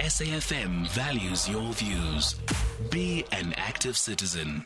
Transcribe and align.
SAFM 0.00 0.88
values 0.88 1.46
your 1.46 1.74
views. 1.74 2.34
Be 2.90 3.22
an 3.32 3.52
active 3.58 3.98
citizen. 3.98 4.64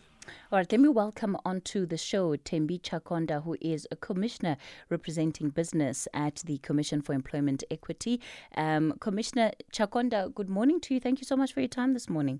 All 0.52 0.60
right, 0.60 0.70
let 0.70 0.80
me 0.80 0.88
welcome 0.88 1.36
onto 1.44 1.86
the 1.86 1.96
show 1.96 2.36
Thembi 2.36 2.80
Chagonda, 2.80 3.42
who 3.42 3.56
is 3.60 3.88
a 3.90 3.96
commissioner 3.96 4.56
representing 4.90 5.50
business 5.50 6.06
at 6.14 6.36
the 6.46 6.58
Commission 6.58 7.02
for 7.02 7.14
Employment 7.14 7.64
Equity. 7.68 8.20
Um, 8.56 8.94
commissioner 9.00 9.50
Chagonda, 9.72 10.32
good 10.32 10.48
morning 10.48 10.80
to 10.82 10.94
you. 10.94 11.00
Thank 11.00 11.20
you 11.20 11.24
so 11.24 11.34
much 11.36 11.52
for 11.52 11.58
your 11.58 11.68
time 11.68 11.94
this 11.94 12.08
morning. 12.08 12.38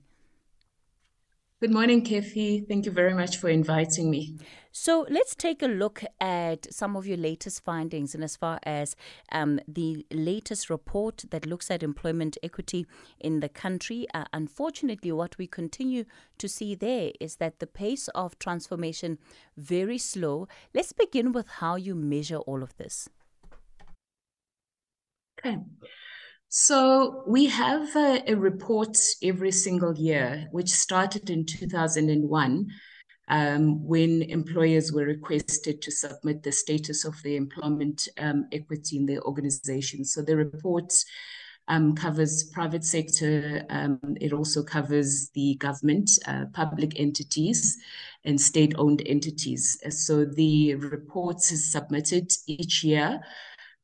Good 1.61 1.73
morning, 1.73 2.02
Kathy. 2.02 2.61
Thank 2.68 2.84
you 2.84 2.93
very 2.93 3.14
much 3.14 3.39
for 3.39 3.48
inviting 3.48 4.11
me. 4.11 4.36
So 4.73 5.07
let's 5.09 5.36
take 5.36 5.62
a 5.62 5.68
look 5.68 6.03
at 6.21 6.66
some 6.75 6.96
of 6.96 7.07
your 7.07 7.16
latest 7.16 7.64
findings, 7.64 8.12
and 8.14 8.25
as 8.25 8.36
far 8.36 8.59
as 8.64 8.96
um, 9.30 9.61
the 9.68 10.04
latest 10.11 10.68
report 10.68 11.25
that 11.30 11.46
looks 11.46 11.71
at 11.71 11.85
employment 11.85 12.36
equity 12.43 12.86
in 13.21 13.39
the 13.39 13.49
country. 13.49 14.07
Uh, 14.13 14.25
unfortunately, 14.32 15.13
what 15.13 15.39
we 15.39 15.46
continue 15.46 16.04
to 16.39 16.49
see 16.49 16.75
there 16.75 17.13
is 17.21 17.36
that 17.36 17.61
the 17.61 17.68
pace 17.68 18.08
of 18.08 18.39
transformation 18.39 19.16
very 19.57 19.96
slow. 19.96 20.49
Let's 20.75 20.93
begin 20.93 21.30
with 21.30 21.49
how 21.49 21.77
you 21.77 21.94
measure 21.94 22.39
all 22.39 22.64
of 22.64 22.77
this. 22.77 23.08
Okay. 25.39 25.58
So 26.57 27.25
we 27.26 27.46
have 27.46 27.96
a, 27.96 28.31
a, 28.31 28.36
report 28.36 28.96
every 29.21 29.50
single 29.50 29.93
year, 29.99 30.46
which 30.53 30.71
started 30.71 31.29
in 31.29 31.46
2001 31.46 32.69
um, 33.27 33.84
when 33.84 34.22
employers 34.22 34.92
were 34.92 35.05
requested 35.05 35.83
to 35.83 35.91
submit 35.91 36.44
the 36.44 36.53
status 36.53 37.05
of 37.05 37.20
their 37.25 37.34
employment 37.34 38.08
um, 38.19 38.47
equity 38.53 38.98
in 38.98 39.06
their 39.06 39.20
organization. 39.22 40.05
So 40.05 40.22
the 40.22 40.36
report 40.36 40.94
um, 41.67 41.97
covers 41.97 42.44
private 42.44 42.84
sector. 42.84 43.66
Um, 43.69 43.98
it 44.20 44.33
also 44.33 44.62
covers 44.62 45.30
the 45.30 45.56
government, 45.56 46.08
uh, 46.28 46.44
public 46.52 47.00
entities, 47.00 47.78
and 48.25 48.41
state-owned 48.41 49.02
entities. 49.06 49.77
So 49.91 50.25
the 50.25 50.77
report 50.77 51.38
is 51.50 51.72
submitted 51.72 52.30
each 52.47 52.84
year 52.84 53.20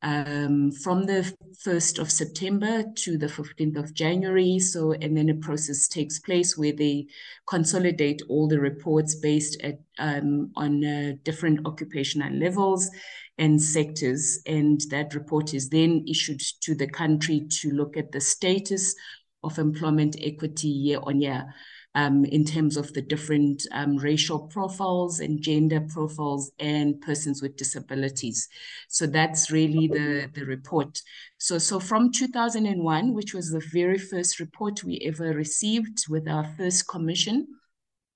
um, 0.01 0.71
from 0.71 1.05
the 1.05 1.31
1st 1.65 1.99
of 1.99 2.11
September 2.11 2.83
to 2.95 3.17
the 3.17 3.27
15th 3.27 3.77
of 3.77 3.93
January. 3.93 4.59
So, 4.59 4.93
and 4.93 5.15
then 5.15 5.29
a 5.29 5.35
process 5.35 5.87
takes 5.87 6.19
place 6.19 6.57
where 6.57 6.73
they 6.73 7.07
consolidate 7.47 8.21
all 8.27 8.47
the 8.47 8.59
reports 8.59 9.15
based 9.15 9.61
at, 9.63 9.79
um, 9.99 10.51
on 10.55 10.83
uh, 10.83 11.13
different 11.23 11.65
occupational 11.67 12.33
levels 12.33 12.89
and 13.37 13.61
sectors. 13.61 14.39
And 14.47 14.81
that 14.89 15.13
report 15.13 15.53
is 15.53 15.69
then 15.69 16.03
issued 16.07 16.41
to 16.61 16.73
the 16.73 16.87
country 16.87 17.47
to 17.61 17.71
look 17.71 17.95
at 17.95 18.11
the 18.11 18.21
status 18.21 18.95
of 19.43 19.59
employment 19.59 20.15
equity 20.21 20.67
year 20.67 20.99
on 21.03 21.21
year 21.21 21.53
um, 21.95 22.23
in 22.25 22.45
terms 22.45 22.77
of 22.77 22.93
the 22.93 23.01
different 23.01 23.65
um, 23.71 23.97
racial 23.97 24.47
profiles 24.47 25.19
and 25.19 25.41
gender 25.41 25.81
profiles 25.81 26.51
and 26.59 27.01
persons 27.01 27.41
with 27.41 27.57
disabilities. 27.57 28.47
So 28.87 29.07
that's 29.07 29.51
really 29.51 29.87
the, 29.87 30.29
the 30.33 30.45
report. 30.45 31.01
So, 31.37 31.57
so 31.57 31.79
from 31.79 32.11
2001, 32.11 33.13
which 33.13 33.33
was 33.33 33.51
the 33.51 33.63
very 33.71 33.97
first 33.97 34.39
report 34.39 34.83
we 34.83 34.99
ever 35.05 35.33
received 35.33 36.05
with 36.09 36.27
our 36.27 36.45
first 36.57 36.87
commission, 36.87 37.47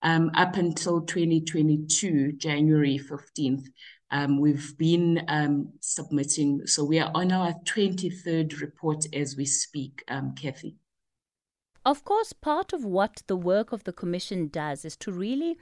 um, 0.02 0.32
up 0.36 0.56
until 0.56 1.02
2022, 1.02 2.34
January 2.34 3.00
15th, 3.00 3.66
um, 4.12 4.40
we've 4.40 4.78
been 4.78 5.26
um, 5.28 5.74
submitting. 5.82 6.66
So 6.68 6.86
we 6.86 7.00
are 7.00 7.12
on 7.16 7.32
our 7.32 7.54
23rd 7.66 8.62
report 8.62 9.06
as 9.14 9.36
we 9.36 9.46
speak, 9.46 10.04
um, 10.08 10.36
Kathy. 10.36 10.76
Of 11.86 12.04
course, 12.04 12.34
part 12.34 12.74
of 12.74 12.84
what 12.84 13.22
the 13.28 13.36
work 13.36 13.72
of 13.72 13.84
the 13.84 13.94
Commission 13.94 14.48
does 14.48 14.86
is 14.86 14.98
to 14.98 15.12
really 15.12 15.56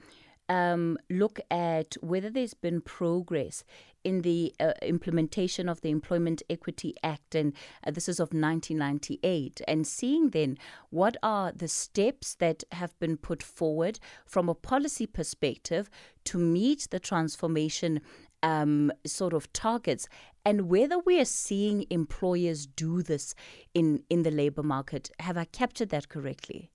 um, 0.48 0.96
look 1.10 1.38
at 1.50 1.96
whether 2.00 2.30
there's 2.30 2.54
been 2.54 2.80
progress 2.80 3.62
in 4.04 4.22
the 4.22 4.54
uh, 4.58 4.72
implementation 4.80 5.68
of 5.68 5.82
the 5.82 5.90
Employment 5.90 6.42
Equity 6.48 6.94
Act, 7.02 7.34
and 7.34 7.52
uh, 7.86 7.90
this 7.90 8.08
is 8.08 8.20
of 8.20 8.28
1998, 8.28 9.60
and 9.68 9.86
seeing 9.86 10.30
then 10.30 10.56
what 10.88 11.16
are 11.22 11.52
the 11.52 11.68
steps 11.68 12.34
that 12.36 12.64
have 12.72 12.98
been 12.98 13.18
put 13.18 13.42
forward 13.42 13.98
from 14.24 14.48
a 14.48 14.54
policy 14.54 15.06
perspective 15.06 15.90
to 16.24 16.38
meet 16.38 16.88
the 16.90 17.00
transformation 17.00 18.00
um, 18.42 18.92
sort 19.06 19.32
of 19.32 19.50
targets 19.52 20.06
and 20.44 20.68
whether 20.68 20.98
we 20.98 21.20
are 21.20 21.24
seeing 21.24 21.86
employers 21.90 22.66
do 22.66 23.02
this 23.02 23.34
in, 23.72 24.02
in 24.10 24.22
the 24.22 24.30
labor 24.30 24.62
market. 24.62 25.10
Have 25.20 25.36
I 25.36 25.44
captured 25.44 25.88
that 25.90 26.08
correctly? 26.08 26.70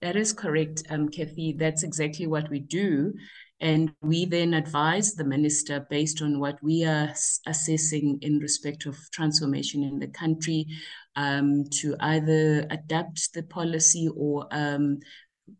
That 0.00 0.16
is 0.16 0.32
correct, 0.32 0.82
um, 0.90 1.08
Kathy. 1.08 1.52
That's 1.52 1.84
exactly 1.84 2.26
what 2.26 2.50
we 2.50 2.58
do. 2.58 3.14
And 3.60 3.94
we 4.02 4.24
then 4.24 4.54
advise 4.54 5.14
the 5.14 5.22
minister 5.22 5.86
based 5.88 6.20
on 6.20 6.40
what 6.40 6.60
we 6.60 6.84
are 6.84 7.14
assessing 7.46 8.18
in 8.20 8.40
respect 8.40 8.86
of 8.86 8.98
transformation 9.12 9.84
in 9.84 10.00
the 10.00 10.08
country 10.08 10.66
um, 11.14 11.64
to 11.80 11.94
either 12.00 12.66
adapt 12.70 13.32
the 13.34 13.44
policy 13.44 14.08
or 14.16 14.48
um, 14.50 14.98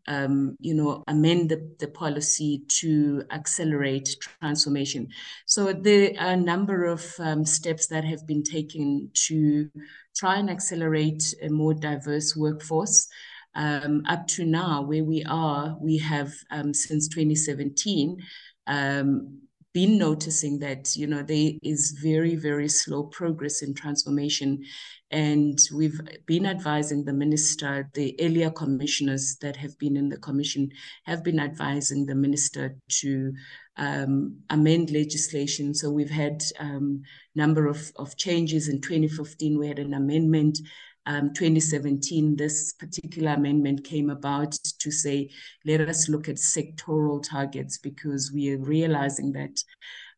um, 0.07 0.57
you 0.59 0.73
know, 0.73 1.03
amend 1.07 1.49
the, 1.49 1.75
the 1.79 1.87
policy 1.87 2.63
to 2.79 3.23
accelerate 3.31 4.15
transformation. 4.19 5.09
So 5.45 5.73
there 5.73 6.11
are 6.19 6.33
a 6.33 6.37
number 6.37 6.85
of 6.85 7.05
um, 7.19 7.45
steps 7.45 7.87
that 7.87 8.03
have 8.03 8.25
been 8.27 8.43
taken 8.43 9.09
to 9.27 9.69
try 10.15 10.37
and 10.37 10.49
accelerate 10.49 11.33
a 11.41 11.49
more 11.49 11.73
diverse 11.73 12.35
workforce. 12.35 13.07
Um, 13.55 14.03
up 14.07 14.27
to 14.29 14.45
now, 14.45 14.81
where 14.81 15.03
we 15.03 15.23
are, 15.25 15.77
we 15.79 15.97
have 15.99 16.33
um, 16.49 16.73
since 16.73 17.07
2017 17.07 18.17
um, 18.65 19.41
been 19.73 19.97
noticing 19.97 20.59
that 20.59 20.95
you 20.95 21.07
know 21.07 21.23
there 21.23 21.51
is 21.63 21.97
very 22.01 22.35
very 22.35 22.69
slow 22.69 23.03
progress 23.03 23.61
in 23.61 23.73
transformation. 23.73 24.63
And 25.11 25.59
we've 25.71 25.99
been 26.25 26.47
advising 26.47 27.05
the 27.05 27.13
minister 27.13 27.89
the 27.93 28.15
earlier 28.19 28.49
commissioners 28.49 29.37
that 29.41 29.55
have 29.57 29.77
been 29.77 29.95
in 29.95 30.09
the 30.09 30.17
commission 30.17 30.71
have 31.03 31.23
been 31.23 31.39
advising 31.39 32.05
the 32.05 32.15
minister 32.15 32.75
to 33.01 33.33
um, 33.77 34.37
amend 34.49 34.91
legislation. 34.91 35.73
So 35.73 35.89
we've 35.89 36.09
had 36.09 36.41
a 36.59 36.63
um, 36.63 37.03
number 37.35 37.67
of, 37.67 37.91
of 37.95 38.17
changes. 38.17 38.69
In 38.69 38.81
2015 38.81 39.57
we 39.59 39.67
had 39.67 39.79
an 39.79 39.93
amendment 39.93 40.59
um, 41.05 41.33
2017, 41.33 42.35
this 42.35 42.73
particular 42.73 43.33
amendment 43.33 43.83
came 43.83 44.09
about 44.09 44.53
to 44.79 44.91
say, 44.91 45.29
let 45.65 45.81
us 45.81 46.07
look 46.07 46.29
at 46.29 46.35
sectoral 46.35 47.21
targets 47.21 47.77
because 47.77 48.31
we 48.33 48.53
are 48.53 48.57
realizing 48.57 49.33
that 49.33 49.61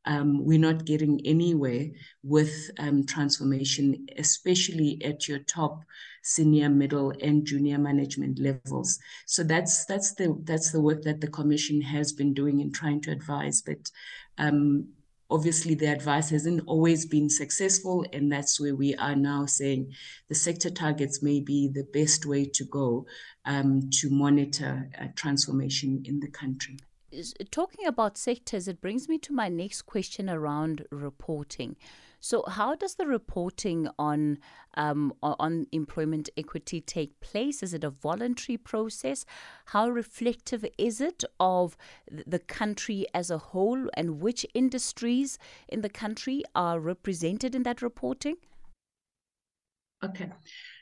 um, 0.05 0.45
we're 0.45 0.59
not 0.59 0.85
getting 0.85 1.19
anywhere 1.25 1.87
with 2.23 2.69
um, 2.77 3.05
transformation, 3.05 4.05
especially 4.17 5.01
at 5.03 5.27
your 5.27 5.39
top 5.39 5.83
senior, 6.21 6.69
middle, 6.69 7.11
and 7.21 7.45
junior 7.45 7.79
management 7.79 8.39
levels. 8.39 8.99
So 9.25 9.43
that's 9.43 9.85
that's 9.85 10.13
the 10.13 10.39
that's 10.43 10.71
the 10.71 10.81
work 10.81 11.01
that 11.03 11.21
the 11.21 11.27
commission 11.27 11.81
has 11.81 12.13
been 12.13 12.33
doing 12.33 12.59
in 12.59 12.71
trying 12.71 13.01
to 13.01 13.11
advise. 13.11 13.63
But 13.63 13.89
um, 14.37 14.89
obviously 15.29 15.75
the 15.75 15.87
advice 15.87 16.29
hasn't 16.29 16.61
always 16.67 17.05
been 17.05 17.29
successful 17.29 18.05
and 18.13 18.31
that's 18.31 18.59
where 18.59 18.75
we 18.75 18.95
are 18.95 19.15
now 19.15 19.45
saying 19.45 19.91
the 20.29 20.35
sector 20.35 20.69
targets 20.69 21.23
may 21.23 21.39
be 21.39 21.67
the 21.67 21.85
best 21.93 22.25
way 22.25 22.45
to 22.45 22.63
go 22.65 23.05
um, 23.45 23.89
to 23.91 24.09
monitor 24.09 24.89
uh, 24.99 25.07
transformation 25.15 26.03
in 26.05 26.19
the 26.19 26.29
country. 26.29 26.77
Talking 27.51 27.85
about 27.85 28.17
sectors 28.17 28.67
it 28.67 28.81
brings 28.81 29.07
me 29.07 29.17
to 29.19 29.33
my 29.33 29.49
next 29.49 29.83
question 29.83 30.29
around 30.29 30.85
reporting 30.91 31.75
so, 32.25 32.43
how 32.47 32.73
does 32.73 32.95
the 32.95 33.05
reporting 33.05 33.87
on 33.99 34.39
um, 34.73 35.13
on 35.21 35.67
employment 35.71 36.27
equity 36.35 36.81
take 36.81 37.19
place? 37.19 37.61
Is 37.61 37.71
it 37.71 37.83
a 37.83 37.91
voluntary 37.91 38.57
process? 38.57 39.27
How 39.65 39.89
reflective 39.89 40.65
is 40.75 40.99
it 41.01 41.23
of 41.39 41.77
the 42.09 42.39
country 42.39 43.05
as 43.13 43.29
a 43.29 43.37
whole, 43.37 43.89
and 43.93 44.21
which 44.21 44.43
industries 44.55 45.37
in 45.67 45.81
the 45.81 45.89
country 46.03 46.41
are 46.55 46.79
represented 46.79 47.53
in 47.53 47.61
that 47.61 47.83
reporting? 47.83 48.37
Okay. 50.03 50.31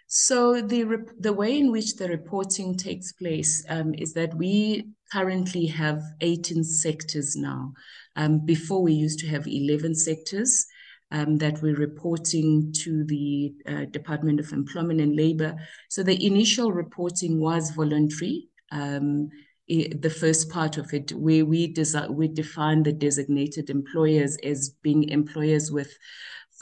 So 0.08 0.62
the 0.62 1.06
the 1.20 1.34
way 1.34 1.60
in 1.60 1.74
which 1.74 1.98
the 1.98 2.08
reporting 2.08 2.78
takes 2.78 3.12
place 3.12 3.66
um, 3.68 3.94
is 3.96 4.14
that 4.14 4.34
we 4.38 4.88
currently 5.12 5.66
have 5.66 6.02
18 6.22 6.64
sectors 6.64 7.36
now. 7.36 7.74
Um, 8.16 8.46
before 8.46 8.82
we 8.82 8.94
used 8.94 9.20
to 9.20 9.28
have 9.28 9.46
11 9.46 9.96
sectors 9.96 10.68
um, 11.14 11.38
that 11.38 11.62
we're 11.62 11.76
reporting 11.76 12.74
to 12.84 13.06
the 13.06 13.54
uh, 13.68 13.86
Department 13.86 14.40
of 14.40 14.52
Employment 14.52 15.00
and 15.00 15.16
Labor. 15.16 15.56
So 15.90 16.02
the 16.04 16.26
initial 16.26 16.72
reporting 16.72 17.40
was 17.40 17.70
voluntary. 17.70 18.50
Um, 18.72 19.30
the 19.68 20.10
first 20.10 20.50
part 20.50 20.78
of 20.78 20.94
it, 20.94 21.12
where 21.14 21.46
we, 21.46 21.74
desi- 21.74 22.10
we 22.10 22.28
define 22.28 22.84
the 22.84 22.92
designated 22.92 23.70
employers 23.70 24.36
as 24.44 24.72
being 24.82 25.08
employers 25.08 25.72
with 25.72 25.96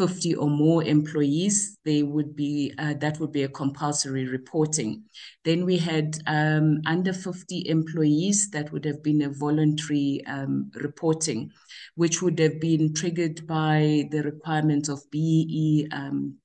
50 0.08 0.34
or 0.34 0.50
more 0.50 0.84
employees, 0.84 1.78
they 1.86 2.02
would 2.02 2.36
be 2.36 2.74
uh, 2.80 2.96
that 2.96 3.20
would 3.20 3.32
be 3.32 3.44
a 3.44 3.48
compulsory 3.48 4.28
reporting. 4.28 5.04
Then 5.46 5.64
we 5.64 5.78
had 5.78 6.18
um, 6.26 6.82
under 6.88 7.14
50 7.14 7.68
employees 7.70 8.50
that 8.50 8.72
would 8.72 8.84
have 8.86 9.04
been 9.04 9.22
a 9.22 9.30
voluntary 9.30 10.24
um, 10.26 10.72
reporting, 10.74 11.52
which 11.94 12.20
would 12.20 12.40
have 12.40 12.60
been 12.60 12.96
triggered 12.96 13.46
by 13.46 14.10
the 14.10 14.24
requirements 14.24 14.90
of 14.90 15.04
BEE 15.12 15.88
um, 15.92 16.38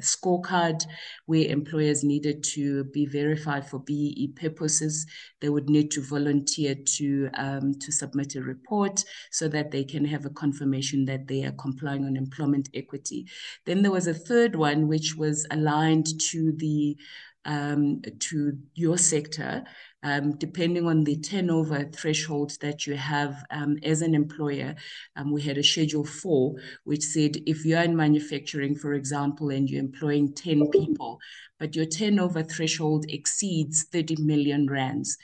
scorecard 0.00 0.84
where 1.26 1.48
employers 1.48 2.04
needed 2.04 2.42
to 2.42 2.84
be 2.84 3.06
verified 3.06 3.66
for 3.66 3.80
BEE 3.80 4.32
purposes. 4.36 5.06
They 5.40 5.48
would 5.48 5.68
need 5.68 5.90
to 5.92 6.02
volunteer 6.02 6.74
to 6.74 7.30
um, 7.34 7.74
to 7.80 7.92
submit 7.92 8.34
a 8.34 8.42
report 8.42 9.04
so 9.30 9.48
that 9.48 9.70
they 9.70 9.84
can 9.84 10.04
have 10.04 10.26
a 10.26 10.30
confirmation 10.30 11.04
that 11.06 11.28
they 11.28 11.44
are 11.44 11.52
complying 11.52 12.04
on 12.04 12.16
employment 12.16 12.68
equity. 12.74 13.26
Then 13.66 13.82
there 13.82 13.92
was 13.92 14.06
a 14.06 14.14
third 14.14 14.56
one 14.56 14.88
which 14.88 15.16
was 15.16 15.46
aligned 15.50 16.06
to 16.30 16.52
the 16.52 16.96
um, 17.44 18.02
to 18.20 18.56
your 18.74 18.98
sector, 18.98 19.64
um, 20.02 20.32
depending 20.36 20.86
on 20.86 21.04
the 21.04 21.16
turnover 21.16 21.84
threshold 21.84 22.56
that 22.60 22.86
you 22.86 22.96
have 22.96 23.44
um, 23.50 23.78
as 23.82 24.02
an 24.02 24.14
employer. 24.14 24.74
Um, 25.16 25.32
we 25.32 25.42
had 25.42 25.58
a 25.58 25.62
Schedule 25.62 26.04
4, 26.04 26.54
which 26.84 27.02
said 27.02 27.36
if 27.46 27.64
you're 27.64 27.82
in 27.82 27.96
manufacturing, 27.96 28.74
for 28.74 28.94
example, 28.94 29.50
and 29.50 29.68
you're 29.68 29.80
employing 29.80 30.34
10 30.34 30.68
people, 30.70 31.20
but 31.58 31.76
your 31.76 31.86
turnover 31.86 32.42
threshold 32.42 33.06
exceeds 33.08 33.84
30 33.84 34.16
million 34.16 34.66
rands, 34.66 35.16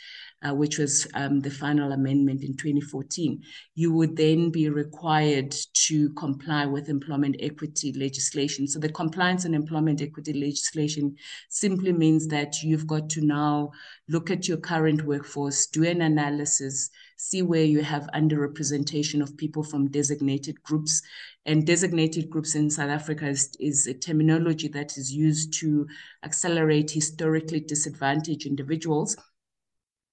uh, 0.46 0.54
which 0.54 0.78
was 0.78 1.06
um, 1.14 1.40
the 1.40 1.50
final 1.50 1.92
amendment 1.92 2.42
in 2.44 2.56
2014, 2.56 3.42
you 3.74 3.92
would 3.92 4.16
then 4.16 4.50
be 4.50 4.68
required 4.68 5.54
to 5.74 6.10
comply 6.10 6.64
with 6.64 6.88
employment 6.88 7.36
equity 7.40 7.92
legislation. 7.94 8.68
So 8.68 8.78
the 8.78 8.92
compliance 8.92 9.44
on 9.44 9.54
employment 9.54 10.00
equity 10.00 10.32
legislation 10.32 11.16
simply 11.48 11.92
means 11.92 12.28
that 12.28 12.62
you've 12.62 12.86
got 12.86 13.10
to 13.10 13.20
now 13.20 13.72
look 14.08 14.30
at 14.30 14.46
your 14.46 14.58
current 14.58 15.02
workforce, 15.02 15.66
do 15.66 15.84
an 15.84 16.02
analysis, 16.02 16.90
see 17.16 17.42
where 17.42 17.64
you 17.64 17.82
have 17.82 18.08
underrepresentation 18.14 19.20
of 19.20 19.36
people 19.36 19.64
from 19.64 19.90
designated 19.90 20.62
groups. 20.62 21.02
And 21.46 21.66
designated 21.66 22.30
groups 22.30 22.54
in 22.54 22.70
South 22.70 22.90
Africa 22.90 23.26
is, 23.26 23.56
is 23.58 23.86
a 23.86 23.94
terminology 23.94 24.68
that 24.68 24.96
is 24.96 25.10
used 25.10 25.52
to 25.60 25.86
accelerate 26.22 26.90
historically 26.90 27.60
disadvantaged 27.60 28.46
individuals 28.46 29.16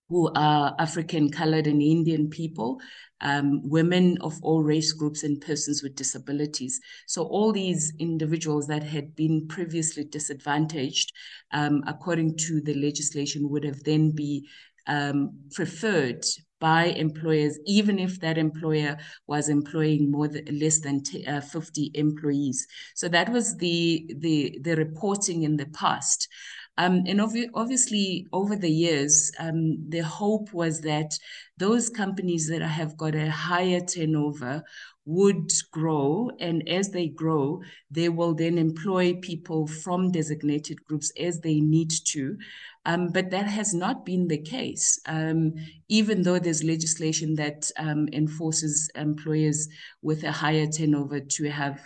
who 0.10 0.32
are 0.36 0.76
African, 0.80 1.32
colored, 1.32 1.68
and 1.68 1.82
Indian 1.82 2.30
people, 2.30 2.80
um, 3.22 3.68
women 3.68 4.18
of 4.22 4.38
all 4.42 4.64
race 4.64 4.92
groups, 4.92 5.24
and 5.24 5.42
persons 5.42 5.82
with 5.82 5.96
disabilities. 5.96 6.80
So, 7.08 7.24
all 7.24 7.52
these 7.52 7.94
individuals 8.00 8.68
that 8.68 8.84
had 8.84 9.16
been 9.16 9.48
previously 9.48 10.04
disadvantaged, 10.04 11.12
um, 11.52 11.84
according 11.88 12.38
to 12.38 12.62
the 12.62 12.76
legislation, 12.76 13.50
would 13.50 13.64
have 13.64 13.84
then 13.84 14.12
be 14.12 14.48
um, 14.88 15.40
preferred 15.52 16.24
by 16.60 16.86
employers, 16.86 17.60
even 17.66 18.00
if 18.00 18.20
that 18.22 18.38
employer 18.38 18.98
was 19.28 19.50
employing 19.50 20.10
more 20.10 20.28
than 20.28 20.46
less 20.60 20.80
than 20.80 21.04
t- 21.04 21.26
uh, 21.26 21.42
50 21.42 21.92
employees. 21.94 22.66
So 22.96 23.08
that 23.10 23.30
was 23.30 23.58
the 23.58 24.10
the 24.18 24.60
the 24.62 24.76
reporting 24.76 25.44
in 25.44 25.58
the 25.58 25.68
past. 25.68 26.28
Um, 26.78 27.04
and 27.08 27.22
ob- 27.22 27.52
obviously, 27.54 28.28
over 28.34 28.56
the 28.56 28.70
years, 28.70 29.32
um, 29.40 29.90
the 29.90 30.04
hope 30.04 30.54
was 30.54 30.82
that 30.82 31.18
those 31.58 31.90
companies 31.90 32.48
that 32.50 32.62
have 32.62 32.98
got 32.98 33.16
a 33.16 33.32
higher 33.32 33.80
turnover 33.80 34.64
would 35.06 35.52
grow. 35.72 36.32
And 36.40 36.68
as 36.68 36.90
they 36.90 37.08
grow, 37.08 37.62
they 37.92 38.10
will 38.10 38.34
then 38.34 38.58
employ 38.58 39.14
people 39.16 39.68
from 39.68 40.12
designated 40.12 40.84
groups 40.84 41.12
as 41.20 41.40
they 41.40 41.60
need 41.62 41.92
to. 42.08 42.38
Um, 42.86 43.10
but 43.10 43.32
that 43.32 43.48
has 43.48 43.74
not 43.74 44.06
been 44.06 44.28
the 44.28 44.38
case, 44.38 45.00
um, 45.08 45.54
even 45.90 46.22
though 46.22 46.40
there's 46.40 46.64
legislation 46.64 47.36
that 47.36 47.72
um, 47.78 48.08
enforces 48.14 48.92
employers 48.96 49.68
with 50.02 50.24
a 50.24 50.32
higher 50.32 50.68
turnover 50.68 51.20
to 51.20 51.50
have 51.50 51.80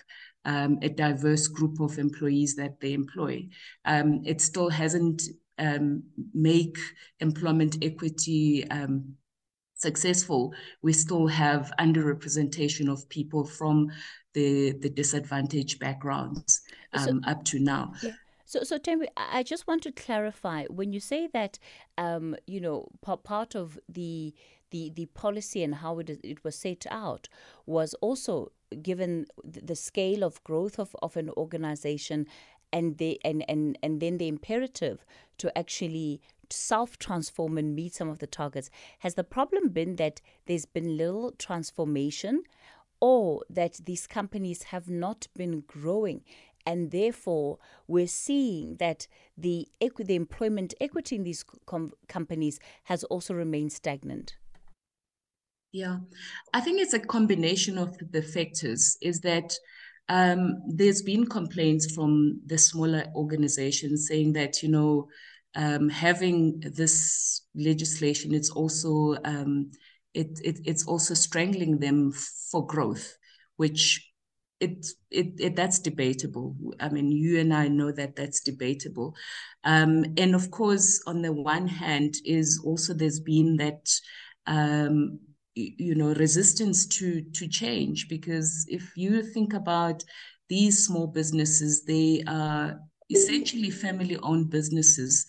um, 0.46 0.80
a 0.82 0.90
diverse 0.90 1.48
group 1.48 1.80
of 1.80 1.98
employees 1.98 2.56
that 2.56 2.80
they 2.80 2.94
employ. 2.94 3.48
Um, 3.86 4.22
it 4.26 4.42
still 4.42 4.70
hasn't 4.70 5.24
um, 5.58 6.04
make 6.34 6.78
employment 7.20 7.78
equity 7.82 8.70
um, 8.72 9.16
successful. 9.76 10.54
We 10.82 10.94
still 10.94 11.28
have 11.28 11.72
underrepresentation 11.80 12.92
of 12.92 13.08
people 13.10 13.46
from 13.46 13.92
the 14.34 14.74
the 14.74 14.90
disadvantaged 14.90 15.80
backgrounds 15.80 16.62
so, 16.96 17.10
um, 17.10 17.24
up 17.26 17.44
to 17.46 17.60
now. 17.60 17.94
Yeah. 18.04 18.12
So, 18.50 18.64
so 18.64 18.80
Thembi, 18.80 19.06
I 19.16 19.44
just 19.44 19.68
want 19.68 19.84
to 19.84 19.92
clarify 19.92 20.66
when 20.72 20.92
you 20.92 21.00
say 21.00 21.28
that, 21.34 21.60
um, 22.00 22.36
you 22.48 22.60
know, 22.60 22.88
part 23.04 23.54
of 23.54 23.78
the 23.88 24.34
the 24.72 24.92
the 24.96 25.06
policy 25.06 25.64
and 25.64 25.76
how 25.76 26.00
it 26.00 26.10
it 26.24 26.44
was 26.44 26.56
set 26.56 26.88
out 26.90 27.30
was 27.68 27.94
also 28.02 28.52
given 28.82 29.28
the 29.44 29.76
scale 29.76 30.24
of 30.24 30.44
growth 30.44 30.80
of, 30.80 30.96
of 31.04 31.16
an 31.16 31.30
organization 31.38 32.26
and 32.74 32.98
the 32.98 33.22
and, 33.24 33.46
and 33.48 33.78
and 33.84 34.02
then 34.02 34.18
the 34.18 34.28
imperative 34.28 35.06
to 35.38 35.56
actually 35.56 36.20
self 36.50 36.98
transform 36.98 37.56
and 37.56 37.76
meet 37.76 37.94
some 37.94 38.10
of 38.10 38.18
the 38.18 38.26
targets. 38.26 38.72
Has 39.00 39.14
the 39.14 39.24
problem 39.24 39.70
been 39.70 39.98
that 39.98 40.22
there's 40.48 40.66
been 40.66 40.98
little 40.98 41.34
transformation 41.38 42.42
or 43.00 43.44
that 43.50 43.80
these 43.86 44.08
companies 44.08 44.64
have 44.64 44.90
not 44.90 45.28
been 45.38 45.62
growing 45.68 46.22
and 46.66 46.92
therefore 46.92 47.58
we're 47.88 48.08
seeing 48.08 48.76
that 48.78 49.08
the 49.38 49.68
equi- 49.82 50.06
the 50.06 50.16
employment 50.16 50.74
equity 50.80 51.16
in 51.16 51.24
these 51.24 51.44
com- 51.66 51.94
companies 52.08 52.60
has 52.84 53.04
also 53.06 53.34
remained 53.34 53.72
stagnant 53.72 54.36
yeah, 55.72 55.98
I 56.54 56.62
think 56.62 56.82
it's 56.82 56.94
a 56.94 57.00
combination 57.00 57.78
of 57.78 57.96
the 58.12 58.22
factors. 58.24 58.98
Is 59.02 59.22
that 59.22 59.54
um, 60.08 60.62
there's 60.68 61.04
been 61.04 61.28
complaints 61.28 61.94
from 61.94 62.42
the 62.46 62.58
smaller 62.58 63.06
organizations 63.16 64.08
saying 64.08 64.34
that 64.34 64.64
you 64.64 64.70
know 64.70 65.08
um, 65.56 65.90
having 65.90 66.60
this 66.62 67.44
legislation, 67.56 68.34
it's 68.34 68.50
also 68.50 69.16
um, 69.26 69.72
it, 70.14 70.40
it 70.44 70.60
it's 70.66 70.86
also 70.88 71.14
strangling 71.14 71.78
them 71.78 72.12
for 72.12 72.66
growth, 72.66 73.18
which 73.58 74.09
it, 74.60 74.86
it, 75.10 75.34
it 75.40 75.56
that's 75.56 75.80
debatable. 75.80 76.56
I 76.80 76.90
mean, 76.90 77.12
you 77.12 77.40
and 77.40 77.54
I 77.54 77.68
know 77.68 77.92
that 77.92 78.16
that's 78.16 78.42
debatable, 78.42 79.16
um, 79.64 80.06
and 80.18 80.36
of 80.36 80.52
course, 80.52 81.02
on 81.08 81.22
the 81.22 81.32
one 81.32 81.68
hand, 81.68 82.16
is 82.26 82.62
also 82.66 82.94
there's 82.94 83.20
been 83.20 83.58
that 83.58 83.90
um, 84.48 85.20
you 85.56 85.96
know 85.96 86.14
resistance 86.14 86.86
to 86.88 87.22
to 87.34 87.48
change 87.48 88.08
because 88.08 88.66
if 88.70 88.96
you 88.96 89.22
think 89.24 89.54
about 89.54 90.04
these 90.48 90.86
small 90.86 91.08
businesses 91.08 91.84
they 91.86 92.24
are 92.28 92.80
essentially 93.10 93.70
family 93.70 94.18
owned 94.24 94.50
businesses 94.50 95.26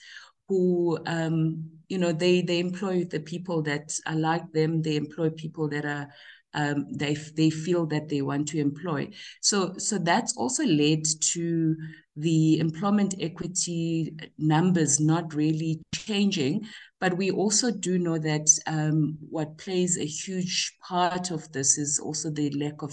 who 0.48 0.98
um, 1.06 1.64
you 1.88 1.98
know 1.98 2.12
they 2.12 2.42
they 2.42 2.58
employ 2.58 3.04
the 3.04 3.20
people 3.20 3.62
that 3.62 3.92
are 4.06 4.16
like 4.16 4.50
them 4.52 4.82
they 4.82 4.96
employ 4.96 5.30
people 5.30 5.68
that 5.68 5.84
are 5.84 6.08
um, 6.54 6.86
they 6.92 7.14
they 7.14 7.50
feel 7.50 7.86
that 7.86 8.08
they 8.08 8.22
want 8.22 8.48
to 8.48 8.58
employ. 8.58 9.10
So 9.40 9.74
so 9.78 9.98
that's 9.98 10.36
also 10.36 10.64
led 10.64 11.04
to 11.32 11.76
the 12.16 12.58
employment 12.58 13.14
equity 13.20 14.14
numbers 14.38 15.00
not 15.00 15.34
really 15.34 15.80
changing. 15.94 16.66
But 17.00 17.16
we 17.16 17.30
also 17.30 17.70
do 17.70 17.98
know 17.98 18.18
that 18.18 18.48
um, 18.66 19.16
what 19.30 19.56
plays 19.56 19.96
a 19.96 20.04
huge 20.04 20.76
part 20.86 21.30
of 21.30 21.50
this 21.52 21.78
is 21.78 21.98
also 21.98 22.30
the 22.30 22.50
lack 22.50 22.82
of 22.82 22.92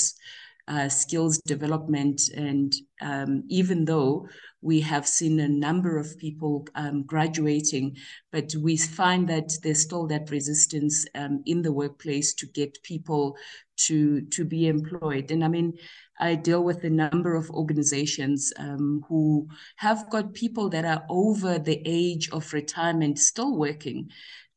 uh, 0.67 0.89
skills 0.89 1.39
development. 1.39 2.21
And 2.35 2.73
um, 3.01 3.43
even 3.47 3.85
though 3.85 4.27
we 4.61 4.81
have 4.81 5.07
seen 5.07 5.39
a 5.39 5.47
number 5.47 5.97
of 5.97 6.17
people 6.17 6.67
um, 6.75 7.03
graduating, 7.03 7.95
but 8.31 8.53
we 8.55 8.75
find 8.75 9.27
that 9.29 9.51
there's 9.63 9.81
still 9.81 10.07
that 10.07 10.29
resistance 10.29 11.05
um, 11.15 11.43
in 11.45 11.61
the 11.61 11.71
workplace 11.71 12.33
to 12.35 12.47
get 12.47 12.81
people 12.83 13.37
to 13.77 14.21
to 14.21 14.43
be 14.43 14.67
employed. 14.67 15.31
And 15.31 15.43
I 15.43 15.47
mean, 15.47 15.73
I 16.19 16.35
deal 16.35 16.63
with 16.63 16.83
a 16.83 16.89
number 16.89 17.35
of 17.35 17.49
organizations 17.51 18.51
um, 18.57 19.05
who 19.07 19.47
have 19.75 20.09
got 20.09 20.33
people 20.33 20.69
that 20.69 20.85
are 20.85 21.05
over 21.09 21.59
the 21.59 21.81
age 21.85 22.29
of 22.31 22.53
retirement 22.53 23.19
still 23.19 23.55
working 23.55 24.09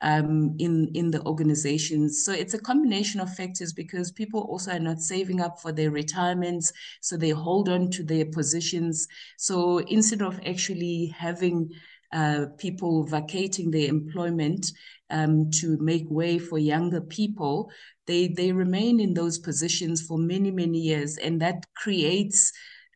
um, 0.02 0.54
in 0.58 0.90
in 0.94 1.10
the 1.10 1.22
organizations. 1.26 2.24
So 2.24 2.32
it's 2.32 2.54
a 2.54 2.60
combination 2.60 3.20
of 3.20 3.34
factors 3.34 3.72
because 3.72 4.10
people 4.12 4.40
also 4.42 4.72
are 4.72 4.80
not 4.80 5.00
saving 5.00 5.40
up 5.40 5.60
for 5.60 5.72
their 5.72 5.90
retirements, 5.90 6.72
so 7.00 7.16
they 7.16 7.30
hold 7.30 7.68
on 7.68 7.90
to 7.90 8.02
their 8.02 8.26
positions. 8.26 9.06
So 9.36 9.78
instead 9.78 10.22
of 10.22 10.40
actually 10.46 11.14
having 11.16 11.70
uh, 12.12 12.46
people 12.58 13.04
vacating 13.04 13.70
their 13.70 13.88
employment 13.88 14.72
um, 15.10 15.50
to 15.50 15.76
make 15.78 16.10
way 16.10 16.38
for 16.38 16.58
younger 16.58 17.00
people, 17.00 17.70
they 18.06 18.28
they 18.28 18.52
remain 18.52 19.00
in 19.00 19.14
those 19.14 19.38
positions 19.38 20.02
for 20.02 20.18
many 20.18 20.50
many 20.50 20.78
years, 20.78 21.18
and 21.18 21.40
that 21.40 21.66
creates. 21.74 22.52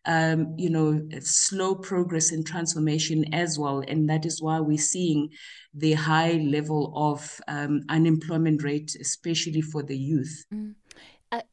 Um, 0.06 0.54
you 0.58 0.68
know, 0.68 1.00
slow 1.20 1.74
progress 1.74 2.30
in 2.30 2.44
transformation 2.44 3.32
as 3.32 3.58
well. 3.58 3.82
And 3.88 4.08
that 4.10 4.26
is 4.26 4.42
why 4.42 4.60
we're 4.60 4.76
seeing 4.76 5.30
the 5.72 5.94
high 5.94 6.32
level 6.32 6.92
of 6.94 7.40
um, 7.48 7.82
unemployment 7.88 8.62
rate, 8.62 8.94
especially 9.00 9.62
for 9.62 9.82
the 9.82 9.96
youth. 9.96 10.44
Mm. 10.52 10.74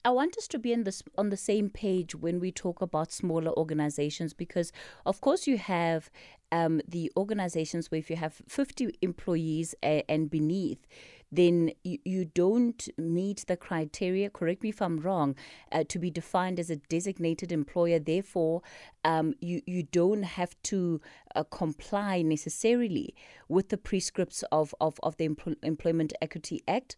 I, 0.06 0.10
want 0.10 0.38
us 0.38 0.48
to 0.50 0.60
be 0.60 0.74
in 0.74 0.84
this 0.84 1.02
on 1.18 1.30
the 1.30 1.38
same 1.38 1.70
page 1.70 2.14
when 2.14 2.40
we 2.40 2.52
talk 2.52 2.82
about 2.82 3.12
smaller 3.12 3.52
organizations 3.58 4.34
because 4.34 4.72
of 5.06 5.22
course 5.22 5.48
you 5.48 5.58
have 5.58 6.12
um, 6.52 6.82
the 6.88 7.12
organizations 7.18 7.90
where 7.90 8.00
if 8.00 8.10
you 8.10 8.16
have 8.16 8.42
50 8.48 8.92
employees 9.02 9.74
and 9.82 10.30
beneath 10.30 10.86
then 11.32 11.72
you, 11.84 12.00
you 12.04 12.26
don't 12.26 12.90
meet 12.98 13.46
the 13.48 13.56
criteria, 13.56 14.30
correct 14.30 14.64
me 14.64 14.70
if 14.70 14.82
I'm 14.82 15.00
wrong, 15.00 15.36
uh, 15.72 15.84
to 15.88 15.98
be 15.98 16.10
defined 16.10 16.60
as 16.60 16.70
a 16.70 16.76
designated 16.76 17.52
employer. 17.52 18.00
Therefore, 18.00 18.62
um, 19.06 19.34
you, 19.40 19.62
you 19.66 19.84
don't 19.84 20.24
have 20.24 20.56
to 20.64 21.00
uh, 21.36 21.44
comply 21.44 22.22
necessarily 22.22 23.16
with 23.48 23.70
the 23.70 23.78
prescripts 23.78 24.44
of, 24.52 24.76
of, 24.82 25.00
of 25.04 25.16
the 25.18 25.30
Empl- 25.30 25.56
Employment 25.64 26.14
Equity 26.22 26.62
Act. 26.68 26.98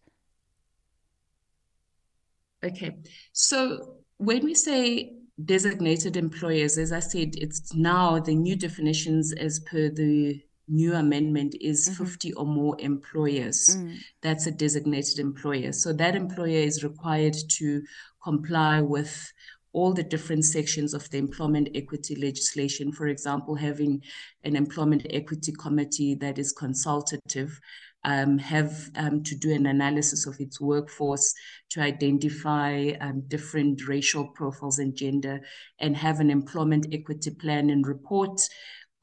Okay. 2.63 2.97
So 3.33 3.97
when 4.17 4.43
we 4.43 4.55
say 4.55 5.13
designated 5.45 6.15
employers, 6.15 6.77
as 6.77 6.91
I 6.91 6.99
said, 6.99 7.35
it's 7.35 7.73
now 7.75 8.19
the 8.19 8.35
new 8.35 8.55
definitions 8.55 9.33
as 9.33 9.59
per 9.59 9.89
the 9.89 10.41
new 10.67 10.93
amendment 10.93 11.55
is 11.59 11.89
mm-hmm. 11.89 12.03
50 12.03 12.33
or 12.33 12.45
more 12.45 12.75
employers. 12.79 13.77
Mm. 13.77 13.97
That's 14.21 14.47
a 14.47 14.51
designated 14.51 15.19
employer. 15.19 15.71
So 15.73 15.93
that 15.93 16.15
employer 16.15 16.59
is 16.59 16.83
required 16.83 17.35
to 17.57 17.81
comply 18.23 18.81
with 18.81 19.31
all 19.73 19.91
the 19.91 20.03
different 20.03 20.45
sections 20.45 20.93
of 20.93 21.09
the 21.09 21.17
employment 21.17 21.69
equity 21.75 22.15
legislation. 22.15 22.91
For 22.91 23.07
example, 23.07 23.55
having 23.55 24.01
an 24.43 24.55
employment 24.55 25.07
equity 25.09 25.51
committee 25.51 26.15
that 26.15 26.37
is 26.37 26.51
consultative, 26.51 27.59
um, 28.05 28.37
have 28.37 28.89
um, 28.95 29.23
to 29.23 29.35
do 29.35 29.53
an 29.53 29.65
analysis 29.65 30.27
of 30.27 30.39
its 30.39 30.59
workforce 30.59 31.33
to 31.69 31.81
identify 31.81 32.91
um, 32.99 33.23
different 33.27 33.87
racial 33.87 34.27
profiles 34.27 34.79
and 34.79 34.95
gender, 34.95 35.41
and 35.79 35.95
have 35.95 36.19
an 36.19 36.29
employment 36.29 36.87
equity 36.91 37.31
plan 37.31 37.69
and 37.69 37.87
report 37.87 38.41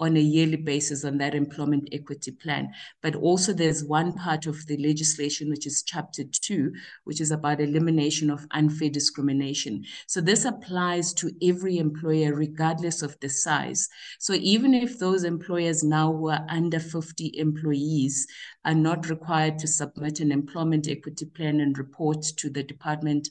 on 0.01 0.17
a 0.17 0.21
yearly 0.21 0.57
basis 0.57 1.05
on 1.05 1.19
that 1.19 1.35
employment 1.35 1.89
equity 1.93 2.33
plan. 2.33 2.73
But 3.03 3.15
also, 3.15 3.53
there's 3.53 3.85
one 3.85 4.15
part 4.15 4.47
of 4.47 4.67
the 4.67 4.79
legislation, 4.79 5.51
which 5.51 5.67
is 5.67 5.83
chapter 5.83 6.25
two, 6.25 6.73
which 7.05 7.21
is 7.21 7.31
about 7.31 7.61
elimination 7.61 8.31
of 8.31 8.47
unfair 8.51 8.89
discrimination. 8.89 9.85
So, 10.07 10.21
this 10.21 10.45
applies 10.45 11.13
to 11.15 11.31
every 11.43 11.79
employer, 11.79 12.35
regardless 12.35 13.03
of 13.03 13.19
the 13.21 13.29
size. 13.29 13.89
So, 14.19 14.33
even 14.33 14.75
if 14.75 14.99
those 14.99 15.25
employers 15.25 15.85
now 15.85 16.13
who 16.13 16.31
are 16.31 16.47
under 16.49 16.81
50 16.81 17.39
employees 17.39 18.27
are 18.65 18.75
not 18.75 19.09
required 19.11 19.59
to 19.59 19.69
submit 19.69 20.21
an 20.21 20.33
employment 20.33 20.89
equity 20.89 21.27
plan 21.27 21.61
and 21.61 21.77
report 21.77 22.23
to 22.39 22.49
the 22.49 22.63
Department 22.63 23.29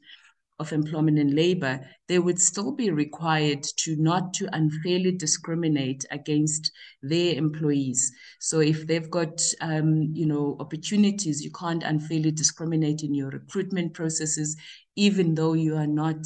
of 0.60 0.74
Employment 0.74 1.18
and 1.18 1.34
Labor, 1.34 1.80
they 2.08 2.20
would 2.20 2.39
still 2.39 2.74
be 2.74 2.92
required 2.92 3.63
to 3.78 3.96
not 3.96 4.34
to 4.36 4.50
unfairly 4.54 5.12
discriminate 5.12 6.06
against 6.12 6.72
their 7.01 7.36
employees. 7.36 8.12
So 8.39 8.60
if 8.60 8.86
they've 8.86 9.10
got 9.10 9.42
um, 9.62 10.12
you 10.13 10.25
know 10.25 10.58
opportunities, 10.60 11.44
you 11.44 11.51
can't 11.51 11.84
unfairly 11.84 12.32
discriminate 12.32 13.04
in 13.04 13.13
your 13.13 13.30
recruitment 13.30 13.94
processes, 13.94 14.58
even 14.96 15.36
though 15.36 15.54
you 15.54 15.75
are 15.78 15.88
not 15.88 16.25